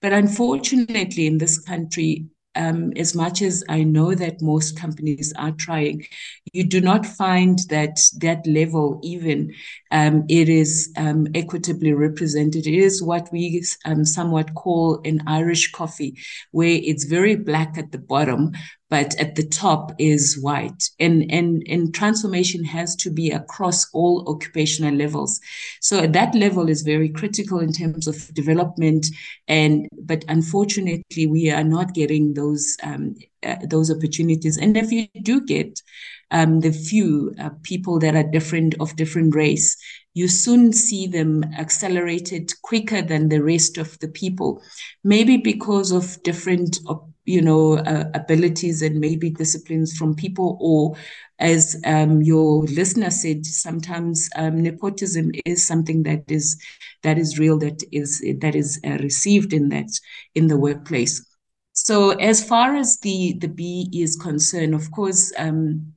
But 0.00 0.12
unfortunately, 0.12 1.26
in 1.26 1.38
this 1.38 1.58
country, 1.58 2.26
um, 2.56 2.92
as 2.96 3.14
much 3.14 3.42
as 3.42 3.64
I 3.68 3.82
know 3.82 4.14
that 4.14 4.42
most 4.42 4.78
companies 4.78 5.32
are 5.36 5.52
trying, 5.52 6.06
you 6.52 6.64
do 6.64 6.80
not 6.80 7.04
find 7.04 7.58
that 7.68 7.98
that 8.18 8.46
level 8.46 9.00
even 9.02 9.54
um, 9.90 10.24
it 10.28 10.48
is 10.48 10.92
um, 10.96 11.26
equitably 11.34 11.92
represented. 11.92 12.66
It 12.66 12.74
is 12.74 13.02
what 13.02 13.28
we 13.32 13.64
um, 13.84 14.04
somewhat 14.04 14.54
call 14.54 15.00
an 15.04 15.22
Irish 15.26 15.72
coffee, 15.72 16.16
where 16.52 16.80
it's 16.82 17.04
very 17.04 17.36
black 17.36 17.78
at 17.78 17.92
the 17.92 17.98
bottom, 17.98 18.52
but 18.94 19.20
at 19.20 19.34
the 19.34 19.42
top 19.42 19.92
is 19.98 20.38
white. 20.38 20.88
And, 21.00 21.28
and, 21.28 21.64
and 21.68 21.92
transformation 21.92 22.62
has 22.62 22.94
to 23.02 23.10
be 23.10 23.32
across 23.32 23.90
all 23.92 24.24
occupational 24.28 24.94
levels. 24.94 25.40
So 25.80 26.06
that 26.06 26.32
level 26.36 26.68
is 26.68 26.82
very 26.82 27.08
critical 27.08 27.58
in 27.58 27.72
terms 27.72 28.06
of 28.06 28.32
development. 28.34 29.08
And, 29.48 29.88
but 30.00 30.24
unfortunately, 30.28 31.26
we 31.26 31.50
are 31.50 31.64
not 31.64 31.92
getting 31.92 32.34
those, 32.34 32.76
um, 32.84 33.16
uh, 33.42 33.56
those 33.68 33.90
opportunities. 33.90 34.58
And 34.58 34.76
if 34.76 34.92
you 34.92 35.08
do 35.22 35.44
get 35.44 35.82
um, 36.30 36.60
the 36.60 36.70
few 36.70 37.34
uh, 37.40 37.50
people 37.64 37.98
that 37.98 38.14
are 38.14 38.30
different 38.30 38.76
of 38.78 38.94
different 38.94 39.34
race, 39.34 39.76
you 40.14 40.28
soon 40.28 40.72
see 40.72 41.08
them 41.08 41.42
accelerated 41.58 42.52
quicker 42.62 43.02
than 43.02 43.28
the 43.28 43.42
rest 43.42 43.76
of 43.76 43.98
the 43.98 44.08
people, 44.08 44.62
maybe 45.02 45.36
because 45.36 45.90
of 45.90 46.22
different, 46.22 46.78
you 47.24 47.40
know, 47.42 47.78
uh, 47.78 48.10
abilities 48.14 48.82
and 48.82 49.00
maybe 49.00 49.30
disciplines 49.30 49.96
from 49.96 50.14
people, 50.14 50.58
or 50.60 50.96
as 51.38 51.80
um, 51.84 52.22
your 52.22 52.64
listener 52.64 53.10
said, 53.10 53.44
sometimes 53.44 54.28
um, 54.36 54.62
nepotism 54.62 55.32
is 55.44 55.66
something 55.66 56.02
that 56.04 56.24
is 56.28 56.62
that 57.02 57.18
is 57.18 57.38
real, 57.38 57.58
that 57.58 57.82
is 57.92 58.20
that 58.40 58.54
is 58.54 58.80
uh, 58.86 58.98
received 59.02 59.52
in 59.52 59.68
that 59.70 59.88
in 60.34 60.46
the 60.48 60.56
workplace. 60.56 61.24
So 61.72 62.10
as 62.10 62.44
far 62.44 62.76
as 62.76 62.98
the 63.00 63.36
the 63.40 63.48
B 63.48 63.90
is 63.92 64.16
concerned, 64.16 64.74
of 64.74 64.90
course. 64.90 65.32
Um, 65.38 65.94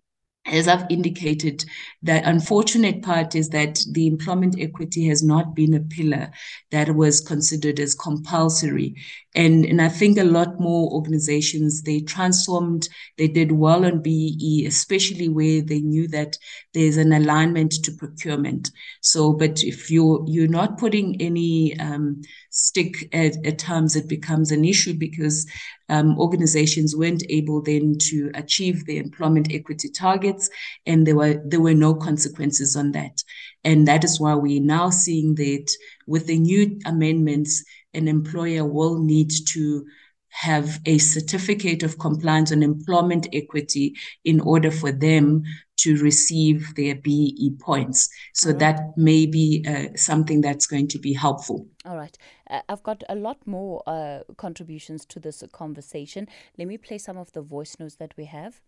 as 0.50 0.70
I've 0.70 0.90
indicated, 0.90 1.66
the 2.02 2.26
unfortunate 2.28 3.04
part 3.04 3.36
is 3.36 3.50
that 3.50 3.80
the 3.92 4.08
employment 4.08 4.56
equity 4.58 5.08
has 5.10 5.22
not 5.22 5.54
been 5.54 5.74
a 5.74 5.82
pillar 5.82 6.32
that 6.72 6.96
was 6.96 7.20
considered 7.20 7.82
as 7.82 7.94
compulsory. 7.94 8.96
And, 9.38 9.66
and 9.66 9.82
I 9.82 9.88
think 9.88 10.18
a 10.18 10.24
lot 10.24 10.60
more 10.60 10.92
organizations, 10.92 11.84
they 11.84 12.02
transformed, 12.02 12.90
they 13.18 13.28
did 13.28 13.52
well 13.52 13.86
on 13.86 14.02
BE, 14.02 14.66
especially 14.68 15.30
where 15.30 15.62
they 15.62 15.80
knew 15.80 16.08
that 16.08 16.38
there's 16.74 16.98
an 16.98 17.14
alignment 17.14 17.72
to 17.84 17.92
procurement. 17.92 18.72
So, 19.02 19.34
but 19.34 19.64
if 19.64 19.92
you're, 19.92 20.26
you're 20.28 20.48
not 20.48 20.80
putting 20.80 21.22
any 21.22 21.80
um, 21.80 22.24
stick 22.50 23.08
at, 23.14 23.46
at 23.46 23.60
times, 23.60 23.96
it 23.96 24.10
becomes 24.10 24.52
an 24.52 24.66
issue 24.66 24.96
because 24.96 25.46
um, 25.90 26.18
organizations 26.20 26.96
weren't 26.96 27.24
able 27.30 27.62
then 27.62 27.98
to 28.00 28.32
achieve 28.34 28.86
the 28.86 28.98
employment 28.98 29.54
equity 29.54 29.90
targets, 29.90 30.50
and 30.86 31.08
there 31.08 31.16
were 31.16 31.42
there 31.46 31.62
were 31.62 31.74
no 31.74 31.94
consequences 31.94 32.76
on 32.76 32.92
that. 32.92 33.24
And 33.64 33.88
that 33.88 34.04
is 34.04 34.20
why 34.20 34.36
we're 34.36 34.62
now 34.62 34.90
seeing 34.90 35.36
that 35.36 35.72
with 36.06 36.28
the 36.28 36.40
new 36.40 36.80
amendments, 36.86 37.64
an 37.94 38.08
employer 38.08 38.66
will 38.66 39.04
need 39.04 39.32
to 39.50 39.86
have 40.30 40.80
a 40.86 40.98
certificate 40.98 41.84
of 41.84 41.98
compliance 41.98 42.52
on 42.52 42.62
employment 42.62 43.28
equity 43.34 43.96
in 44.24 44.40
order 44.40 44.70
for 44.70 44.92
them 44.92 45.44
to 45.78 45.98
receive 45.98 46.76
their 46.76 46.96
BE 46.96 47.56
points. 47.60 48.10
So 48.34 48.50
mm-hmm. 48.50 48.60
that 48.60 48.98
may 48.98 49.26
be 49.26 49.66
uh, 49.68 49.96
something 49.96 50.42
that's 50.42 50.68
going 50.68 50.90
to 50.90 51.00
be 51.00 51.14
helpful. 51.14 51.68
All 51.86 51.98
right. 51.98 52.16
Uh, 52.50 52.62
I've 52.70 52.84
got 52.84 53.04
a 53.10 53.16
lot 53.16 53.38
more 53.48 53.82
uh, 53.88 54.20
contributions 54.38 55.06
to 55.08 55.20
this 55.20 55.44
conversation. 55.52 56.28
Let 56.58 56.68
me 56.68 56.78
play 56.78 56.98
some 56.98 57.18
of 57.18 57.32
the 57.32 57.42
voice 57.42 57.78
notes 57.80 57.96
that 57.96 58.14
we 58.18 58.26
have. 58.26 58.62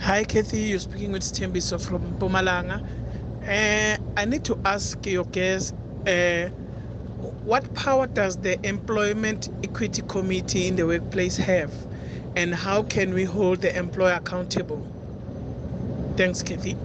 Hi, 0.00 0.24
Kathy. 0.24 0.60
You're 0.60 0.78
speaking 0.78 1.12
with 1.12 1.22
Tembiso 1.22 1.80
from 1.80 2.18
Mpumalanga. 2.18 2.86
Uh, 3.42 3.96
I 4.16 4.24
need 4.24 4.44
to 4.44 4.60
ask 4.64 5.04
your 5.06 5.24
guest 5.24 5.74
uh, 6.06 6.50
what 7.46 7.72
power 7.74 8.08
does 8.08 8.36
the 8.38 8.58
Employment 8.66 9.50
Equity 9.62 10.02
Committee 10.02 10.66
in 10.66 10.74
the 10.74 10.84
workplace 10.84 11.36
have? 11.36 11.72
And 12.34 12.52
how 12.52 12.82
can 12.82 13.14
we 13.14 13.22
hold 13.22 13.60
the 13.60 13.74
employer 13.78 14.14
accountable? 14.14 14.84
Thanks, 16.16 16.42
Kathy. 16.42 16.76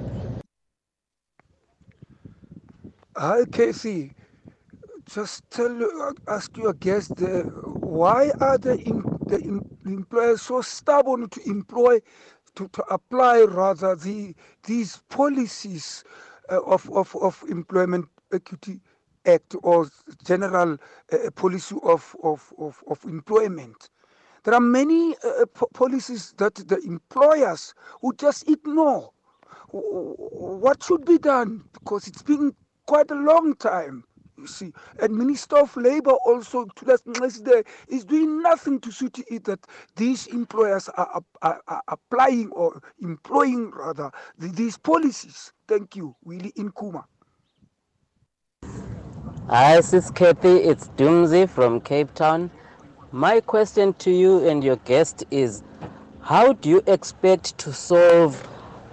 Hi, 3.18 3.46
Kathy. 3.52 4.14
Just 5.12 5.50
tell 5.50 6.14
ask 6.28 6.56
your 6.56 6.74
guest 6.74 7.20
uh, 7.24 7.42
why 7.42 8.30
are 8.40 8.60
the, 8.60 8.78
the 9.26 9.62
employers 9.86 10.44
so 10.44 10.62
stubborn 10.62 11.28
to 11.30 11.42
employ 11.50 12.00
to, 12.56 12.68
to 12.68 12.84
apply 12.84 13.42
rather 13.42 13.96
the 13.96 14.36
these 14.64 15.02
policies 15.10 16.04
uh, 16.52 16.62
of, 16.62 16.90
of, 16.92 17.16
of 17.16 17.44
employment 17.50 18.06
equity 18.32 18.80
act 19.26 19.56
or 19.64 19.88
general 20.26 20.78
uh, 21.12 21.18
policy 21.36 21.76
of, 21.84 22.16
of, 22.24 22.54
of, 22.58 22.84
of 22.88 23.04
employment 23.06 23.90
there 24.44 24.56
are 24.56 24.60
many 24.60 25.16
uh, 25.24 25.46
policies 25.74 26.34
that 26.38 26.56
the 26.56 26.80
employers 26.82 27.76
would 28.02 28.18
just 28.18 28.50
ignore 28.50 29.12
what 29.72 30.84
should 30.84 31.06
be 31.06 31.18
done 31.20 31.64
because 31.74 32.08
it's 32.08 32.24
been 32.24 32.54
quite 32.88 33.12
a 33.12 33.16
long 33.16 33.56
time 33.56 34.04
you 34.38 34.48
see. 34.48 34.74
And 35.00 35.16
Minister 35.16 35.58
of 35.58 35.76
Labour 35.78 36.14
also, 36.14 36.66
is 37.88 38.06
doing 38.06 38.42
nothing 38.42 38.80
to 38.80 38.92
to 39.10 39.24
it 39.34 39.44
that 39.46 39.60
these 39.96 40.26
employers 40.28 40.90
are, 40.90 41.22
are, 41.44 41.62
are 41.68 41.84
applying 41.88 42.50
or 42.52 42.82
employing 43.02 43.70
rather 43.72 44.10
these 44.40 44.78
policies. 44.78 45.54
Thank 45.68 45.96
you, 45.96 46.16
Willie 46.24 46.54
Inkuma. 46.58 47.04
Hi, 49.52 49.76
this 49.76 49.94
is 49.94 50.12
Kathy. 50.12 50.60
It's 50.60 50.88
Doomsy 50.96 51.46
from 51.46 51.82
Cape 51.82 52.14
Town. 52.14 52.50
My 53.12 53.42
question 53.42 53.94
to 53.96 54.10
you 54.10 54.48
and 54.48 54.64
your 54.64 54.78
guest 54.78 55.26
is 55.30 55.62
how 56.22 56.54
do 56.54 56.70
you 56.70 56.82
expect 56.88 57.58
to 57.58 57.74
solve 57.74 58.48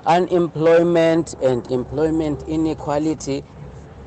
unemployment 0.04 1.34
and 1.34 1.64
employment 1.70 2.42
inequality 2.48 3.44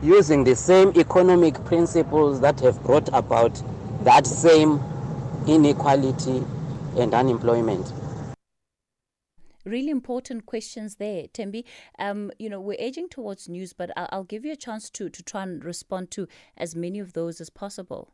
using 0.03 0.43
the 0.43 0.53
same 0.53 0.91
economic 0.97 1.63
principles 1.63 2.41
that 2.41 2.59
have 2.59 2.83
brought 2.83 3.07
about 3.13 3.63
that 4.03 4.27
same 4.27 4.81
inequality 5.47 6.43
and 6.97 7.13
unemployment. 7.13 7.93
Really 9.65 9.89
important 9.89 10.45
questions 10.45 10.95
there, 10.95 11.27
Thembi. 11.27 11.63
Um, 11.99 12.31
you 12.39 12.49
know, 12.49 12.59
we're 12.59 12.77
edging 12.79 13.09
towards 13.09 13.47
news, 13.47 13.73
but 13.73 13.91
I'll, 13.95 14.09
I'll 14.11 14.23
give 14.23 14.45
you 14.45 14.51
a 14.51 14.55
chance 14.55 14.89
to 14.91 15.09
to 15.09 15.23
try 15.23 15.43
and 15.43 15.63
respond 15.63 16.11
to 16.11 16.27
as 16.57 16.75
many 16.75 16.99
of 16.99 17.13
those 17.13 17.39
as 17.41 17.49
possible. 17.49 18.13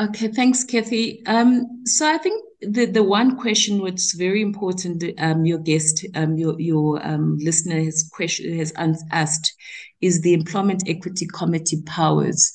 Okay, 0.00 0.28
thanks, 0.28 0.64
Kathy. 0.64 1.24
Um, 1.26 1.82
so 1.86 2.08
I 2.08 2.18
think 2.18 2.42
the, 2.60 2.86
the 2.86 3.04
one 3.04 3.36
question 3.36 3.80
what's 3.80 4.14
very 4.14 4.42
important, 4.42 5.04
um, 5.18 5.44
your 5.44 5.58
guest, 5.58 6.04
um, 6.14 6.36
your 6.36 6.58
your 6.60 7.06
um, 7.06 7.38
listener 7.38 7.80
has 7.80 8.08
question 8.12 8.58
has 8.58 8.72
asked, 9.12 9.54
is 10.00 10.20
the 10.22 10.34
Employment 10.34 10.82
Equity 10.88 11.28
Committee 11.32 11.82
powers. 11.82 12.50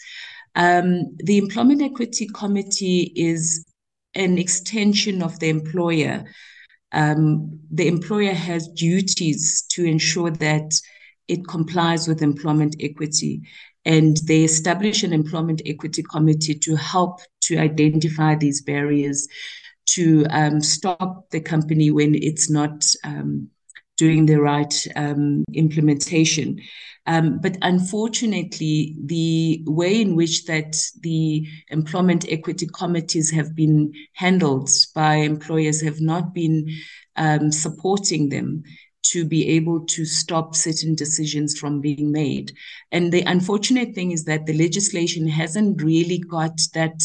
Um, 0.56 1.16
the 1.18 1.38
Employment 1.38 1.82
Equity 1.82 2.28
Committee 2.34 3.14
is 3.16 3.66
an 4.14 4.38
extension 4.38 5.22
of 5.22 5.40
the 5.40 5.50
employer. 5.50 6.26
Um, 6.92 7.60
the 7.70 7.88
employer 7.88 8.34
has 8.34 8.68
duties 8.70 9.64
to 9.72 9.84
ensure 9.84 10.32
that 10.32 10.74
it 11.28 11.48
complies 11.48 12.08
with 12.08 12.22
employment 12.22 12.76
equity 12.80 13.42
and 13.88 14.18
they 14.26 14.44
establish 14.44 15.04
an 15.04 15.14
employment 15.14 15.62
equity 15.66 16.04
committee 16.04 16.56
to 16.56 16.76
help 16.76 17.22
to 17.42 17.58
identify 17.58 18.36
these 18.36 18.62
barriers 18.62 19.28
to 19.86 20.26
um, 20.30 20.62
stop 20.62 21.30
the 21.32 21.40
company 21.40 21.90
when 21.90 22.14
it's 22.14 22.50
not 22.50 22.86
um, 23.06 23.50
doing 23.96 24.26
the 24.26 24.40
right 24.40 24.88
um, 24.98 25.46
implementation. 25.54 26.60
Um, 27.08 27.40
but 27.40 27.58
unfortunately, 27.62 28.96
the 29.00 29.64
way 29.66 30.02
in 30.02 30.16
which 30.16 30.46
that 30.46 30.76
the 31.00 31.48
employment 31.70 32.26
equity 32.30 32.68
committees 32.68 33.32
have 33.32 33.56
been 33.56 33.94
handled 34.14 34.70
by 34.94 35.16
employers 35.16 35.82
have 35.82 36.02
not 36.02 36.34
been 36.34 36.68
um, 37.16 37.52
supporting 37.52 38.28
them 38.28 38.64
to 39.04 39.24
be 39.24 39.48
able 39.48 39.86
to 39.86 40.04
stop 40.04 40.54
certain 40.54 40.96
decisions 40.96 41.58
from 41.58 41.80
being 41.80 42.12
made. 42.12 42.52
And 42.92 43.12
the 43.12 43.22
unfortunate 43.22 43.96
thing 43.96 44.12
is 44.12 44.26
that 44.26 44.46
the 44.46 44.58
legislation 44.58 45.28
hasn't 45.30 45.82
really 45.82 46.20
got 46.20 46.60
that 46.74 47.02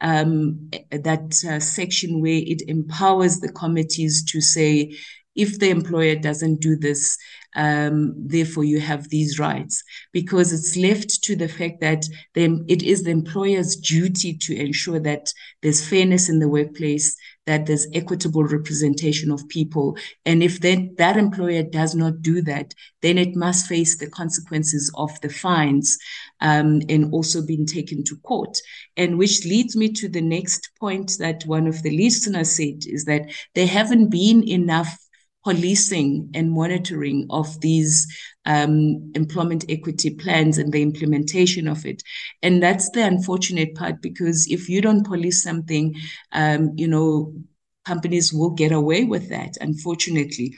um, 0.00 0.70
that 0.90 1.44
uh, 1.48 1.60
section 1.60 2.20
where 2.20 2.42
it 2.44 2.62
empowers 2.68 3.38
the 3.38 3.52
committees 3.52 4.24
to 4.24 4.40
say, 4.40 4.96
if 5.34 5.58
the 5.58 5.70
employer 5.70 6.16
doesn't 6.16 6.60
do 6.60 6.76
this, 6.76 7.16
um, 7.54 8.14
therefore 8.16 8.64
you 8.64 8.80
have 8.80 9.08
these 9.08 9.38
rights, 9.38 9.82
because 10.12 10.52
it's 10.52 10.76
left 10.76 11.22
to 11.24 11.36
the 11.36 11.48
fact 11.48 11.80
that 11.80 12.04
the, 12.34 12.64
it 12.68 12.82
is 12.82 13.02
the 13.02 13.10
employer's 13.10 13.76
duty 13.76 14.34
to 14.38 14.56
ensure 14.56 15.00
that 15.00 15.32
there's 15.62 15.86
fairness 15.86 16.28
in 16.28 16.38
the 16.38 16.48
workplace, 16.48 17.16
that 17.46 17.66
there's 17.66 17.86
equitable 17.92 18.44
representation 18.44 19.30
of 19.30 19.46
people. 19.48 19.96
And 20.24 20.42
if 20.42 20.60
then 20.60 20.94
that 20.98 21.16
employer 21.16 21.62
does 21.62 21.94
not 21.94 22.22
do 22.22 22.40
that, 22.42 22.72
then 23.02 23.18
it 23.18 23.34
must 23.34 23.66
face 23.66 23.98
the 23.98 24.08
consequences 24.08 24.92
of 24.94 25.10
the 25.20 25.28
fines 25.28 25.98
um, 26.40 26.80
and 26.88 27.12
also 27.12 27.44
being 27.44 27.66
taken 27.66 28.04
to 28.04 28.16
court. 28.22 28.56
And 28.96 29.18
which 29.18 29.44
leads 29.44 29.76
me 29.76 29.92
to 29.94 30.08
the 30.08 30.20
next 30.22 30.70
point 30.78 31.16
that 31.18 31.42
one 31.44 31.66
of 31.66 31.82
the 31.82 31.96
listeners 31.96 32.52
said 32.52 32.84
is 32.86 33.04
that 33.06 33.22
there 33.54 33.66
haven't 33.66 34.08
been 34.08 34.48
enough 34.48 34.96
policing 35.44 36.30
and 36.34 36.52
monitoring 36.52 37.26
of 37.30 37.60
these 37.60 38.06
um, 38.46 39.12
employment 39.14 39.64
equity 39.68 40.10
plans 40.10 40.58
and 40.58 40.72
the 40.72 40.82
implementation 40.82 41.68
of 41.68 41.84
it. 41.84 42.02
And 42.42 42.62
that's 42.62 42.90
the 42.90 43.04
unfortunate 43.04 43.74
part 43.74 44.00
because 44.00 44.46
if 44.50 44.68
you 44.68 44.80
don't 44.80 45.06
police 45.06 45.42
something, 45.42 45.94
um, 46.32 46.72
you 46.76 46.88
know, 46.88 47.34
companies 47.84 48.32
will 48.32 48.50
get 48.50 48.72
away 48.72 49.04
with 49.04 49.28
that, 49.30 49.56
unfortunately. 49.60 50.54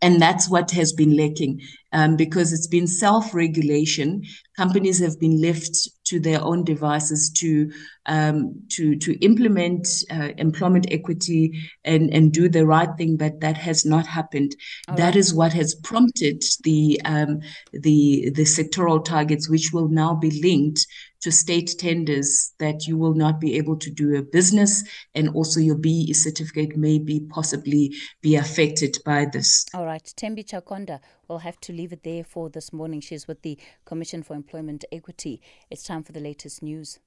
And 0.00 0.20
that's 0.22 0.48
what 0.48 0.70
has 0.72 0.92
been 0.92 1.16
lacking 1.16 1.60
um, 1.92 2.16
because 2.16 2.52
it's 2.52 2.68
been 2.68 2.86
self 2.86 3.34
regulation. 3.34 4.22
Companies 4.56 5.00
have 5.00 5.18
been 5.18 5.40
left 5.40 5.76
to 6.08 6.20
their 6.20 6.42
own 6.42 6.64
devices 6.64 7.30
to 7.30 7.70
um, 8.06 8.62
to 8.70 8.96
to 8.96 9.12
implement 9.24 9.86
uh, 10.10 10.30
employment 10.38 10.86
equity 10.90 11.52
and 11.84 12.12
and 12.12 12.32
do 12.32 12.48
the 12.48 12.66
right 12.66 12.88
thing, 12.96 13.16
but 13.16 13.40
that 13.40 13.56
has 13.56 13.84
not 13.84 14.06
happened. 14.06 14.56
All 14.88 14.96
that 14.96 15.04
right. 15.04 15.16
is 15.16 15.34
what 15.34 15.52
has 15.52 15.74
prompted 15.74 16.42
the 16.64 17.00
um, 17.04 17.40
the 17.72 18.30
the 18.34 18.44
sectoral 18.44 19.04
targets, 19.04 19.48
which 19.48 19.70
will 19.72 19.88
now 19.88 20.14
be 20.14 20.40
linked 20.42 20.86
to 21.20 21.32
state 21.32 21.74
tenders 21.78 22.52
that 22.58 22.86
you 22.86 22.96
will 22.96 23.14
not 23.14 23.40
be 23.40 23.56
able 23.56 23.76
to 23.76 23.90
do 23.90 24.16
a 24.16 24.22
business 24.22 24.84
and 25.14 25.28
also 25.30 25.60
your 25.60 25.76
BE 25.76 26.12
certificate 26.12 26.76
may 26.76 26.98
be 26.98 27.20
possibly 27.20 27.94
be 28.22 28.36
affected 28.36 28.98
by 29.04 29.26
this. 29.32 29.66
All 29.74 29.86
right. 29.86 30.04
Thembi 30.16 30.44
Chagonda, 30.44 31.00
we'll 31.26 31.38
have 31.38 31.60
to 31.60 31.72
leave 31.72 31.92
it 31.92 32.04
there 32.04 32.24
for 32.24 32.48
this 32.48 32.72
morning. 32.72 33.00
She's 33.00 33.26
with 33.26 33.42
the 33.42 33.58
Commission 33.84 34.22
for 34.22 34.34
Employment 34.34 34.84
Equity. 34.92 35.40
It's 35.70 35.82
time 35.82 36.02
for 36.02 36.12
the 36.12 36.20
latest 36.20 36.62
news. 36.62 36.98